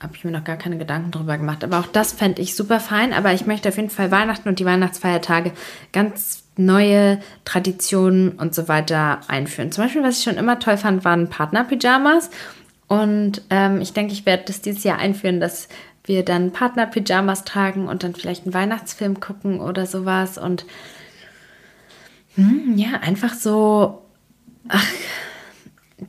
Habe 0.00 0.14
ich 0.14 0.24
mir 0.24 0.30
noch 0.30 0.44
gar 0.44 0.56
keine 0.56 0.78
Gedanken 0.78 1.10
darüber 1.10 1.36
gemacht. 1.36 1.64
Aber 1.64 1.80
auch 1.80 1.86
das 1.86 2.12
fände 2.12 2.40
ich 2.40 2.54
super 2.54 2.78
fein. 2.78 3.12
Aber 3.12 3.32
ich 3.32 3.46
möchte 3.46 3.68
auf 3.68 3.76
jeden 3.76 3.90
Fall 3.90 4.12
Weihnachten 4.12 4.48
und 4.48 4.60
die 4.60 4.64
Weihnachtsfeiertage 4.64 5.52
ganz 5.92 6.44
neue 6.56 7.20
Traditionen 7.44 8.32
und 8.32 8.54
so 8.54 8.68
weiter 8.68 9.20
einführen. 9.28 9.72
Zum 9.72 9.84
Beispiel, 9.84 10.02
was 10.02 10.18
ich 10.18 10.24
schon 10.24 10.36
immer 10.36 10.58
toll 10.60 10.76
fand, 10.76 11.04
waren 11.04 11.28
Partner-Pyjamas. 11.28 12.30
Und 12.86 13.42
ähm, 13.50 13.80
ich 13.80 13.92
denke, 13.92 14.12
ich 14.12 14.24
werde 14.24 14.44
das 14.46 14.60
dieses 14.60 14.84
Jahr 14.84 14.98
einführen, 14.98 15.40
dass 15.40 15.68
wir 16.04 16.24
dann 16.24 16.52
Partner-Pyjamas 16.52 17.44
tragen 17.44 17.88
und 17.88 18.02
dann 18.02 18.14
vielleicht 18.14 18.44
einen 18.44 18.54
Weihnachtsfilm 18.54 19.20
gucken 19.20 19.60
oder 19.60 19.86
sowas. 19.86 20.38
Und 20.38 20.64
hm, 22.34 22.76
ja, 22.76 23.00
einfach 23.00 23.34
so, 23.34 24.02
ach, 24.68 24.86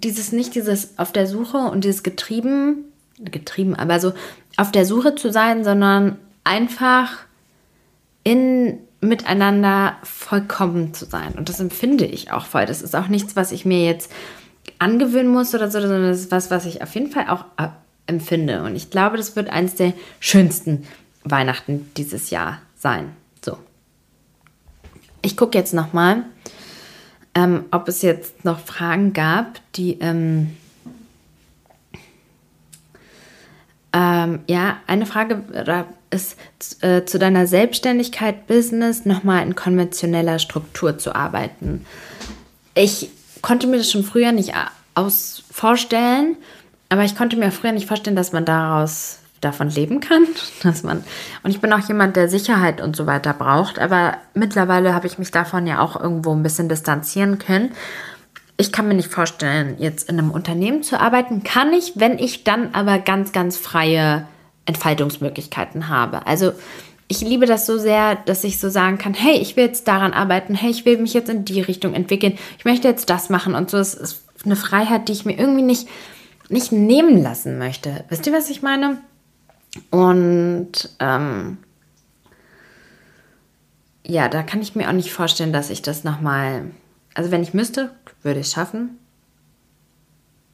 dieses 0.04 0.32
nicht 0.32 0.56
dieses 0.56 0.98
auf 0.98 1.12
der 1.12 1.28
Suche 1.28 1.58
und 1.58 1.84
dieses 1.84 2.04
getrieben, 2.04 2.86
getrieben, 3.20 3.76
aber 3.76 4.00
so 4.00 4.14
auf 4.58 4.72
der 4.72 4.86
Suche 4.86 5.16
zu 5.16 5.32
sein, 5.32 5.64
sondern 5.64 6.18
einfach 6.44 7.18
in 8.24 8.80
miteinander 9.02 9.98
vollkommen 10.04 10.94
zu 10.94 11.06
sein. 11.06 11.34
Und 11.34 11.50
das 11.50 11.60
empfinde 11.60 12.06
ich 12.06 12.32
auch 12.32 12.46
voll. 12.46 12.66
Das 12.66 12.82
ist 12.82 12.96
auch 12.96 13.08
nichts, 13.08 13.36
was 13.36 13.52
ich 13.52 13.66
mir 13.66 13.86
jetzt 13.86 14.12
angewöhnen 14.78 15.32
muss 15.32 15.56
oder 15.56 15.72
so, 15.72 15.80
sondern 15.80 16.04
das 16.04 16.20
ist 16.20 16.32
was, 16.32 16.52
was 16.52 16.66
ich 16.66 16.82
auf 16.82 16.94
jeden 16.96 17.12
Fall 17.12 17.30
auch 17.30 17.46
äh, 17.58 17.70
empfinde. 18.08 18.64
Und 18.64 18.76
ich 18.76 18.90
glaube, 18.90 19.18
das 19.18 19.36
wird 19.36 19.50
eines 19.50 19.76
der 19.76 19.94
schönsten 20.20 20.86
Weihnachten 21.24 21.90
dieses 21.96 22.30
Jahr 22.30 22.60
sein. 22.76 23.14
So. 23.44 23.58
Ich 25.22 25.38
gucke 25.38 25.58
jetzt 25.58 25.74
nochmal, 25.74 26.24
ähm, 27.36 27.66
ob 27.72 27.88
es 27.88 28.02
jetzt 28.02 28.46
noch 28.46 28.60
Fragen 28.60 29.14
gab, 29.14 29.60
die. 29.76 30.00
Ähm, 30.00 30.56
ähm, 33.92 34.40
ja, 34.48 34.78
eine 34.86 35.08
Frage 35.08 35.44
ist 36.12 36.38
äh, 36.84 37.06
zu 37.06 37.18
deiner 37.18 37.48
Selbstständigkeit, 37.48 38.48
Business 38.48 39.06
nochmal 39.06 39.44
in 39.44 39.56
konventioneller 39.56 40.38
Struktur 40.40 40.98
zu 40.98 41.16
arbeiten. 41.16 41.86
Ich 42.76 43.10
konnte 43.42 43.68
mir 43.68 43.78
das 43.78 43.92
schon 43.92 44.04
früher 44.04 44.32
nicht 44.32 44.54
aus 44.96 45.44
vorstellen, 45.52 46.36
aber 46.90 47.04
ich 47.04 47.16
konnte 47.16 47.38
mir 47.38 47.52
früher 47.52 47.72
nicht 47.72 47.88
vorstellen, 47.88 48.16
dass 48.16 48.32
man 48.32 48.46
daraus 48.46 49.20
davon 49.42 49.70
leben 49.70 50.00
kann, 50.00 50.26
dass 50.64 50.84
man 50.84 51.04
und 51.44 51.52
ich 51.52 51.62
bin 51.62 51.74
auch 51.74 51.88
jemand, 51.88 52.16
der 52.16 52.30
Sicherheit 52.30 52.82
und 52.82 52.96
so 52.96 53.06
weiter 53.06 53.34
braucht, 53.34 53.80
aber 53.80 54.18
mittlerweile 54.34 54.94
habe 54.94 55.08
ich 55.08 55.18
mich 55.18 55.32
davon 55.32 55.68
ja 55.68 55.80
auch 55.80 56.00
irgendwo 56.00 56.34
ein 56.34 56.44
bisschen 56.44 56.70
distanzieren 56.70 57.40
können. 57.40 57.72
Ich 58.58 58.72
kann 58.72 58.88
mir 58.88 58.94
nicht 58.94 59.12
vorstellen, 59.12 59.76
jetzt 59.80 60.10
in 60.10 60.20
einem 60.20 60.32
Unternehmen 60.32 60.84
zu 60.84 61.00
arbeiten. 61.00 61.44
Kann 61.44 61.72
ich, 61.72 61.94
wenn 61.96 62.20
ich 62.20 62.44
dann 62.44 62.74
aber 62.74 63.00
ganz, 63.00 63.32
ganz 63.32 63.56
freie 63.56 64.26
Entfaltungsmöglichkeiten 64.66 65.88
habe. 65.88 66.28
Also 66.28 66.52
ich 67.08 67.22
liebe 67.22 67.48
das 67.48 67.66
so 67.66 67.78
sehr, 67.78 68.16
dass 68.16 68.44
ich 68.44 68.60
so 68.60 68.70
sagen 68.70 69.00
kann, 69.00 69.16
hey, 69.16 69.40
ich 69.40 69.58
will 69.58 69.66
jetzt 69.66 69.88
daran 69.88 70.14
arbeiten, 70.14 70.54
hey, 70.54 70.70
ich 70.70 70.86
will 70.86 71.00
mich 71.00 71.14
jetzt 71.14 71.30
in 71.30 71.44
die 71.44 71.60
Richtung 71.60 71.96
entwickeln, 71.96 72.38
ich 72.58 72.66
möchte 72.66 72.88
jetzt 72.88 73.10
das 73.10 73.30
machen 73.30 73.56
und 73.56 73.70
so. 73.70 73.78
Es 73.78 73.96
ist 73.96 74.22
eine 74.46 74.56
Freiheit, 74.56 75.08
die 75.08 75.14
ich 75.14 75.26
mir 75.26 75.38
irgendwie 75.38 75.64
nicht, 75.64 75.88
nicht 76.50 76.72
nehmen 76.72 77.22
lassen 77.22 77.58
möchte. 77.58 78.06
Wisst 78.10 78.28
ihr, 78.28 78.34
was 78.34 78.50
ich 78.50 78.62
meine? 78.62 79.02
Und 79.92 80.72
ähm, 81.00 81.58
ja, 84.06 84.28
da 84.28 84.44
kann 84.44 84.62
ich 84.62 84.76
mir 84.76 84.90
auch 84.90 84.94
nicht 84.94 85.12
vorstellen, 85.12 85.54
dass 85.54 85.70
ich 85.70 85.82
das 85.82 86.04
nochmal, 86.04 86.72
also 87.14 87.32
wenn 87.32 87.44
ich 87.44 87.54
müsste, 87.54 87.92
würde 88.24 88.40
ich 88.40 88.48
es 88.48 88.54
schaffen. 88.54 88.98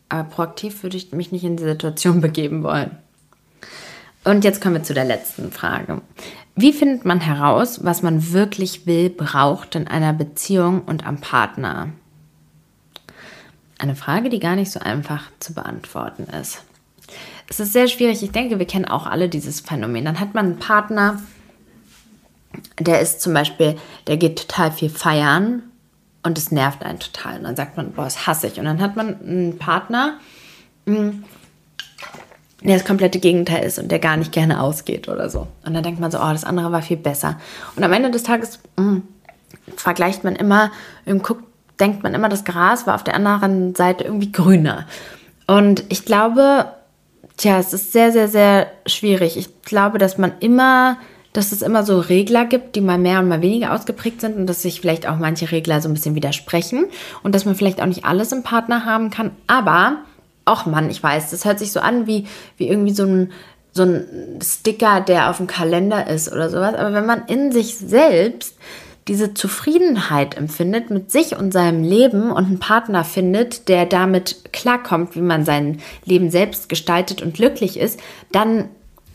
Aber 0.10 0.24
proaktiv 0.30 0.84
würde 0.84 0.98
ich 0.98 1.12
mich 1.12 1.32
nicht 1.32 1.44
in 1.44 1.58
die 1.58 1.64
Situation 1.64 2.22
begeben 2.22 2.64
wollen. 2.64 2.98
Und 4.24 4.44
jetzt 4.44 4.60
kommen 4.60 4.76
wir 4.76 4.84
zu 4.84 4.94
der 4.94 5.06
letzten 5.06 5.52
Frage. 5.52 6.02
Wie 6.56 6.74
findet 6.74 7.06
man 7.06 7.20
heraus, 7.22 7.84
was 7.84 8.02
man 8.02 8.34
wirklich 8.34 8.88
will, 8.88 9.10
braucht 9.10 9.76
in 9.76 9.88
einer 9.88 10.14
Beziehung 10.14 10.82
und 10.82 11.06
am 11.06 11.22
Partner? 11.22 11.90
Eine 13.78 13.96
Frage, 13.96 14.30
die 14.30 14.40
gar 14.40 14.56
nicht 14.56 14.72
so 14.72 14.80
einfach 14.80 15.30
zu 15.40 15.54
beantworten 15.54 16.24
ist. 16.24 16.64
Es 17.48 17.60
ist 17.60 17.74
sehr 17.74 17.88
schwierig. 17.88 18.24
Ich 18.24 18.32
denke, 18.32 18.60
wir 18.60 18.66
kennen 18.66 18.86
auch 18.86 19.06
alle 19.06 19.30
dieses 19.30 19.60
Phänomen. 19.60 20.06
Dann 20.06 20.20
hat 20.20 20.34
man 20.34 20.46
einen 20.46 20.60
Partner, 20.60 21.22
der 22.80 23.02
ist 23.02 23.22
zum 23.22 23.34
Beispiel, 23.34 23.78
der 24.08 24.18
geht 24.18 24.40
total 24.40 24.72
viel 24.72 24.90
feiern 24.90 25.64
und 26.24 26.38
es 26.38 26.52
nervt 26.52 26.84
einen 26.84 27.00
total. 27.00 27.38
Und 27.38 27.44
dann 27.44 27.56
sagt 27.56 27.78
man, 27.78 27.92
boah, 27.92 28.06
das 28.06 28.26
hasse 28.28 28.48
ich. 28.48 28.60
Und 28.60 28.66
dann 28.66 28.82
hat 28.82 28.96
man 28.96 29.20
einen 29.22 29.58
Partner, 29.58 30.18
hm, 30.86 31.24
der 32.64 32.78
das 32.78 32.86
komplette 32.86 33.20
Gegenteil 33.20 33.64
ist 33.64 33.78
und 33.78 33.92
der 33.92 34.00
gar 34.00 34.18
nicht 34.18 34.32
gerne 34.32 34.62
ausgeht 34.62 35.08
oder 35.08 35.30
so. 35.30 35.48
Und 35.66 35.74
dann 35.76 35.84
denkt 35.84 36.00
man 36.00 36.10
so, 36.10 36.18
oh, 36.18 36.32
das 36.32 36.44
andere 36.44 36.72
war 36.72 36.82
viel 36.82 36.98
besser. 36.98 37.40
Und 37.76 37.84
am 37.84 37.94
Ende 37.94 38.10
des 38.10 38.24
Tages 38.24 38.60
mh, 38.78 38.84
hm, 38.84 39.04
vergleicht 39.76 40.24
man 40.24 40.36
immer, 40.36 40.72
guckt, 41.22 41.44
denkt 41.80 42.04
man 42.04 42.14
immer, 42.14 42.30
das 42.30 42.44
Gras 42.44 42.88
war 42.88 42.96
auf 42.96 43.04
der 43.04 43.16
anderen 43.16 43.76
Seite 43.76 44.04
irgendwie 44.06 44.32
grüner. 44.32 44.88
Und 45.48 45.84
ich 45.90 46.06
glaube, 46.06 46.72
tja, 47.38 47.60
es 47.60 47.74
ist 47.74 47.92
sehr, 47.92 48.12
sehr, 48.12 48.28
sehr 48.28 48.72
schwierig. 48.86 49.38
Ich 49.38 49.62
glaube, 49.64 49.98
dass 49.98 50.18
man 50.18 50.34
immer, 50.40 50.98
dass 51.34 51.52
es 51.52 51.62
immer 51.62 51.84
so 51.84 52.00
Regler 52.00 52.46
gibt, 52.46 52.76
die 52.76 52.82
mal 52.82 52.98
mehr 52.98 53.20
und 53.20 53.28
mal 53.28 53.42
weniger 53.42 53.74
ausgeprägt 53.74 54.22
sind 54.22 54.38
und 54.38 54.48
dass 54.48 54.62
sich 54.62 54.82
vielleicht 54.82 55.08
auch 55.08 55.18
manche 55.18 55.52
Regler 55.52 55.82
so 55.82 55.90
ein 55.90 55.94
bisschen 55.94 56.16
widersprechen 56.16 56.86
und 57.24 57.36
dass 57.36 57.46
man 57.46 57.56
vielleicht 57.56 57.82
auch 57.82 57.88
nicht 57.88 58.06
alles 58.06 58.32
im 58.32 58.44
Partner 58.44 58.86
haben 58.86 59.10
kann. 59.10 59.32
Aber 59.48 59.98
ach 60.46 60.66
Mann, 60.66 60.90
ich 60.90 61.02
weiß, 61.02 61.32
das 61.32 61.46
hört 61.46 61.60
sich 61.60 61.72
so 61.72 61.80
an 61.80 62.08
wie, 62.08 62.26
wie 62.58 62.70
irgendwie 62.70 62.94
so 62.94 63.04
ein, 63.04 63.32
so 63.74 63.84
ein 63.84 64.40
Sticker, 64.42 65.02
der 65.02 65.30
auf 65.30 65.38
dem 65.38 65.48
Kalender 65.48 66.08
ist 66.08 66.32
oder 66.32 66.50
sowas. 66.50 66.76
Aber 66.76 66.94
wenn 66.94 67.06
man 67.06 67.26
in 67.28 67.52
sich 67.52 67.78
selbst 67.78 68.56
diese 69.08 69.34
Zufriedenheit 69.36 70.36
empfindet 70.36 70.90
mit 70.90 71.12
sich 71.12 71.38
und 71.38 71.52
seinem 71.52 71.84
Leben 71.84 72.32
und 72.32 72.46
einen 72.46 72.60
Partner 72.60 73.04
findet, 73.04 73.68
der 73.70 73.86
damit 73.86 74.52
klarkommt, 74.52 75.16
wie 75.16 75.22
man 75.22 75.46
sein 75.46 75.80
Leben 76.06 76.32
selbst 76.32 76.70
gestaltet 76.70 77.22
und 77.22 77.36
glücklich 77.36 77.80
ist, 77.80 78.00
dann, 78.32 78.70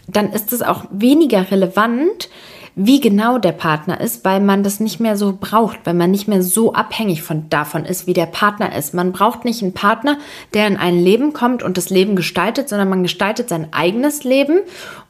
dann 0.07 0.33
ist 0.33 0.53
es 0.53 0.63
auch 0.63 0.85
weniger 0.91 1.51
relevant, 1.51 2.29
wie 2.77 3.01
genau 3.01 3.39
der 3.39 3.53
Partner 3.53 4.01
ist, 4.01 4.25
weil 4.25 4.41
man 4.41 4.63
das 4.63 4.79
nicht 4.79 5.01
mehr 5.01 5.17
so 5.17 5.37
braucht, 5.39 5.81
weil 5.85 5.95
man 5.95 6.11
nicht 6.11 6.29
mehr 6.29 6.43
so 6.43 6.73
abhängig 6.73 7.23
von 7.23 7.49
davon 7.51 7.85
ist, 7.85 8.07
wie 8.07 8.13
der 8.13 8.27
Partner 8.27 8.75
ist. 8.75 8.95
Man 8.95 9.13
braucht 9.13 9.45
nicht 9.45 9.63
einen 9.63 9.75
Partner, 9.75 10.19
der 10.55 10.69
in 10.69 10.77
ein 10.77 10.99
Leben 10.99 11.33
kommt 11.33 11.63
und 11.63 11.77
das 11.77 11.91
Leben 11.91 12.15
gestaltet, 12.15 12.69
sondern 12.69 12.89
man 12.89 13.03
gestaltet 13.03 13.49
sein 13.49 13.73
eigenes 13.73 14.23
Leben 14.23 14.61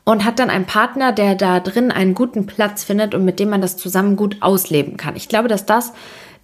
und 0.05 0.25
hat 0.25 0.39
dann 0.39 0.51
einen 0.51 0.67
Partner, 0.67 1.13
der 1.13 1.35
da 1.35 1.61
drin 1.61 1.91
einen 1.93 2.15
guten 2.15 2.47
Platz 2.47 2.85
findet 2.85 3.15
und 3.15 3.25
mit 3.25 3.39
dem 3.39 3.51
man 3.51 3.61
das 3.61 3.77
zusammen 3.77 4.17
gut 4.17 4.39
ausleben 4.41 4.97
kann. 4.97 5.17
Ich 5.17 5.29
glaube, 5.29 5.49
dass 5.49 5.67
das 5.67 5.93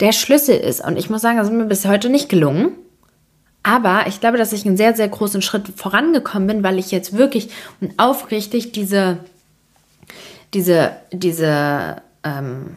der 0.01 0.13
Schlüssel 0.13 0.57
ist 0.57 0.85
und 0.85 0.99
ich 0.99 1.11
muss 1.11 1.23
sagen, 1.23 1.39
das 1.39 1.49
ist 1.49 1.55
mir 1.55 1.65
bis 1.65 1.87
heute 1.87 2.11
nicht 2.11 2.29
gelungen. 2.29 2.73
Aber 3.63 4.05
ich 4.07 4.21
glaube, 4.21 4.39
dass 4.39 4.53
ich 4.53 4.65
einen 4.65 4.77
sehr, 4.77 4.95
sehr 4.95 5.09
großen 5.09 5.43
Schritt 5.43 5.69
vorangekommen 5.75 6.47
bin, 6.47 6.63
weil 6.63 6.79
ich 6.79 6.93
jetzt 6.93 7.17
wirklich 7.17 7.49
und 7.81 7.95
aufrichtig 7.99 8.71
diese 8.71 9.19
diese, 10.55 10.93
diese 11.13 12.03
ähm, 12.25 12.77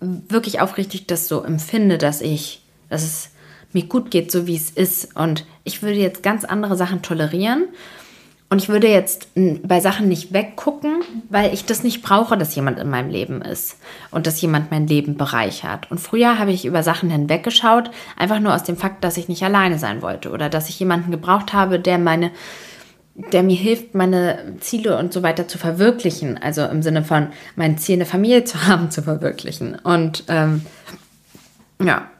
wirklich 0.00 0.60
aufrichtig 0.60 1.06
das 1.06 1.28
so 1.28 1.42
empfinde, 1.42 1.98
dass 1.98 2.20
ich, 2.20 2.62
dass 2.88 3.02
es 3.02 3.30
mir 3.72 3.84
gut 3.84 4.10
geht, 4.10 4.30
so 4.30 4.46
wie 4.46 4.56
es 4.56 4.70
ist. 4.70 5.16
Und 5.16 5.46
ich 5.64 5.82
würde 5.82 5.98
jetzt 5.98 6.22
ganz 6.22 6.44
andere 6.44 6.76
Sachen 6.76 7.02
tolerieren. 7.02 7.68
Und 8.52 8.60
ich 8.60 8.68
würde 8.68 8.86
jetzt 8.86 9.28
bei 9.34 9.80
Sachen 9.80 10.08
nicht 10.08 10.34
weggucken, 10.34 11.00
weil 11.30 11.54
ich 11.54 11.64
das 11.64 11.84
nicht 11.84 12.02
brauche, 12.02 12.36
dass 12.36 12.54
jemand 12.54 12.78
in 12.78 12.90
meinem 12.90 13.08
Leben 13.08 13.40
ist 13.40 13.78
und 14.10 14.26
dass 14.26 14.42
jemand 14.42 14.70
mein 14.70 14.86
Leben 14.86 15.16
bereichert. 15.16 15.90
Und 15.90 16.00
früher 16.00 16.38
habe 16.38 16.52
ich 16.52 16.66
über 16.66 16.82
Sachen 16.82 17.08
hinweggeschaut, 17.08 17.90
einfach 18.14 18.40
nur 18.40 18.54
aus 18.54 18.62
dem 18.62 18.76
Fakt, 18.76 19.04
dass 19.04 19.16
ich 19.16 19.30
nicht 19.30 19.42
alleine 19.42 19.78
sein 19.78 20.02
wollte 20.02 20.30
oder 20.30 20.50
dass 20.50 20.68
ich 20.68 20.78
jemanden 20.78 21.10
gebraucht 21.10 21.54
habe, 21.54 21.80
der 21.80 21.96
meine 21.96 22.30
der 23.14 23.42
mir 23.42 23.56
hilft, 23.56 23.94
meine 23.94 24.56
Ziele 24.60 24.98
und 24.98 25.14
so 25.14 25.22
weiter 25.22 25.48
zu 25.48 25.56
verwirklichen. 25.56 26.36
Also 26.36 26.62
im 26.66 26.82
Sinne 26.82 27.04
von 27.04 27.28
mein 27.56 27.78
Ziel, 27.78 27.94
eine 27.94 28.06
Familie 28.06 28.44
zu 28.44 28.66
haben, 28.66 28.90
zu 28.90 29.00
verwirklichen. 29.00 29.76
Und 29.76 30.24
ähm, 30.28 30.66
ja, 31.82 32.10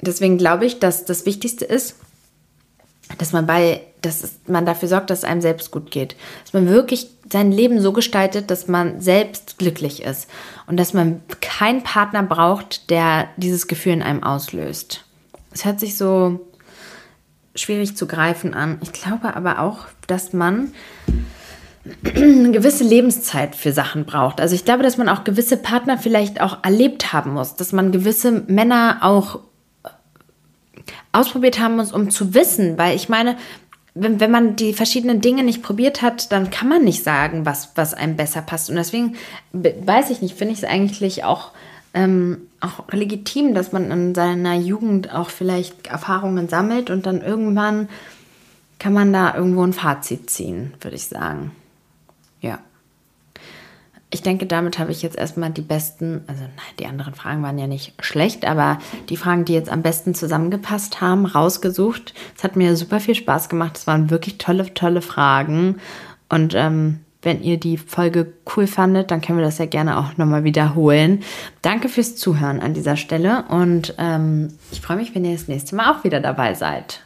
deswegen 0.00 0.38
glaube 0.38 0.64
ich, 0.64 0.78
dass 0.78 1.04
das 1.04 1.26
Wichtigste 1.26 1.66
ist, 1.66 1.96
dass 3.18 3.32
man 3.32 3.46
bei, 3.46 3.82
dass 4.06 4.38
man 4.46 4.66
dafür 4.66 4.88
sorgt, 4.88 5.10
dass 5.10 5.18
es 5.18 5.24
einem 5.24 5.40
selbst 5.40 5.70
gut 5.70 5.90
geht. 5.90 6.16
Dass 6.44 6.52
man 6.52 6.68
wirklich 6.68 7.08
sein 7.30 7.52
Leben 7.52 7.80
so 7.80 7.92
gestaltet, 7.92 8.50
dass 8.50 8.68
man 8.68 9.00
selbst 9.00 9.58
glücklich 9.58 10.02
ist. 10.02 10.28
Und 10.66 10.78
dass 10.78 10.94
man 10.94 11.20
keinen 11.40 11.82
Partner 11.82 12.22
braucht, 12.22 12.90
der 12.90 13.28
dieses 13.36 13.66
Gefühl 13.66 13.94
in 13.94 14.02
einem 14.02 14.22
auslöst. 14.22 15.04
Es 15.52 15.64
hört 15.64 15.80
sich 15.80 15.96
so 15.96 16.40
schwierig 17.54 17.96
zu 17.96 18.06
greifen 18.06 18.54
an. 18.54 18.78
Ich 18.82 18.92
glaube 18.92 19.34
aber 19.34 19.60
auch, 19.60 19.86
dass 20.06 20.32
man 20.32 20.72
eine 22.14 22.50
gewisse 22.50 22.84
Lebenszeit 22.84 23.54
für 23.54 23.72
Sachen 23.72 24.04
braucht. 24.04 24.40
Also 24.40 24.54
ich 24.54 24.64
glaube, 24.64 24.82
dass 24.82 24.96
man 24.96 25.08
auch 25.08 25.24
gewisse 25.24 25.56
Partner 25.56 25.98
vielleicht 25.98 26.40
auch 26.40 26.64
erlebt 26.64 27.12
haben 27.12 27.32
muss, 27.32 27.54
dass 27.54 27.72
man 27.72 27.92
gewisse 27.92 28.32
Männer 28.48 28.98
auch 29.02 29.40
ausprobiert 31.12 31.58
haben 31.58 31.76
muss, 31.76 31.92
um 31.92 32.10
zu 32.10 32.34
wissen, 32.34 32.76
weil 32.76 32.94
ich 32.94 33.08
meine, 33.08 33.36
wenn, 33.98 34.20
wenn 34.20 34.30
man 34.30 34.56
die 34.56 34.74
verschiedenen 34.74 35.20
Dinge 35.20 35.42
nicht 35.42 35.62
probiert 35.62 36.02
hat, 36.02 36.30
dann 36.30 36.50
kann 36.50 36.68
man 36.68 36.84
nicht 36.84 37.02
sagen, 37.02 37.46
was, 37.46 37.70
was 37.76 37.94
einem 37.94 38.16
besser 38.16 38.42
passt. 38.42 38.68
Und 38.68 38.76
deswegen 38.76 39.16
weiß 39.52 40.10
ich 40.10 40.20
nicht, 40.20 40.36
finde 40.36 40.52
ich 40.52 40.60
es 40.60 40.68
eigentlich 40.68 41.24
auch, 41.24 41.52
ähm, 41.94 42.42
auch 42.60 42.92
legitim, 42.92 43.54
dass 43.54 43.72
man 43.72 43.90
in 43.90 44.14
seiner 44.14 44.54
Jugend 44.54 45.12
auch 45.14 45.30
vielleicht 45.30 45.86
Erfahrungen 45.86 46.48
sammelt 46.48 46.90
und 46.90 47.06
dann 47.06 47.22
irgendwann 47.22 47.88
kann 48.78 48.92
man 48.92 49.12
da 49.12 49.34
irgendwo 49.34 49.62
ein 49.62 49.72
Fazit 49.72 50.28
ziehen, 50.28 50.74
würde 50.80 50.96
ich 50.96 51.06
sagen. 51.06 51.52
Ja. 52.42 52.58
Ich 54.10 54.22
denke, 54.22 54.46
damit 54.46 54.78
habe 54.78 54.92
ich 54.92 55.02
jetzt 55.02 55.18
erstmal 55.18 55.50
die 55.50 55.62
besten, 55.62 56.22
also 56.28 56.42
nein, 56.42 56.74
die 56.78 56.86
anderen 56.86 57.14
Fragen 57.14 57.42
waren 57.42 57.58
ja 57.58 57.66
nicht 57.66 57.92
schlecht, 58.00 58.46
aber 58.46 58.78
die 59.08 59.16
Fragen, 59.16 59.44
die 59.44 59.52
jetzt 59.52 59.68
am 59.68 59.82
besten 59.82 60.14
zusammengepasst 60.14 61.00
haben, 61.00 61.26
rausgesucht. 61.26 62.14
Es 62.36 62.44
hat 62.44 62.54
mir 62.54 62.76
super 62.76 63.00
viel 63.00 63.16
Spaß 63.16 63.48
gemacht. 63.48 63.76
Es 63.76 63.86
waren 63.86 64.10
wirklich 64.10 64.38
tolle, 64.38 64.72
tolle 64.74 65.02
Fragen. 65.02 65.80
Und 66.28 66.54
ähm, 66.54 67.00
wenn 67.22 67.42
ihr 67.42 67.58
die 67.58 67.76
Folge 67.76 68.32
cool 68.56 68.68
fandet, 68.68 69.10
dann 69.10 69.20
können 69.20 69.38
wir 69.38 69.44
das 69.44 69.58
ja 69.58 69.66
gerne 69.66 69.98
auch 69.98 70.16
nochmal 70.16 70.44
wiederholen. 70.44 71.24
Danke 71.60 71.88
fürs 71.88 72.14
Zuhören 72.14 72.60
an 72.60 72.72
dieser 72.72 72.96
Stelle 72.96 73.44
und 73.48 73.94
ähm, 73.98 74.54
ich 74.70 74.80
freue 74.80 74.96
mich, 74.98 75.14
wenn 75.14 75.24
ihr 75.24 75.32
das 75.32 75.48
nächste 75.48 75.74
Mal 75.74 75.92
auch 75.92 76.04
wieder 76.04 76.20
dabei 76.20 76.54
seid. 76.54 77.05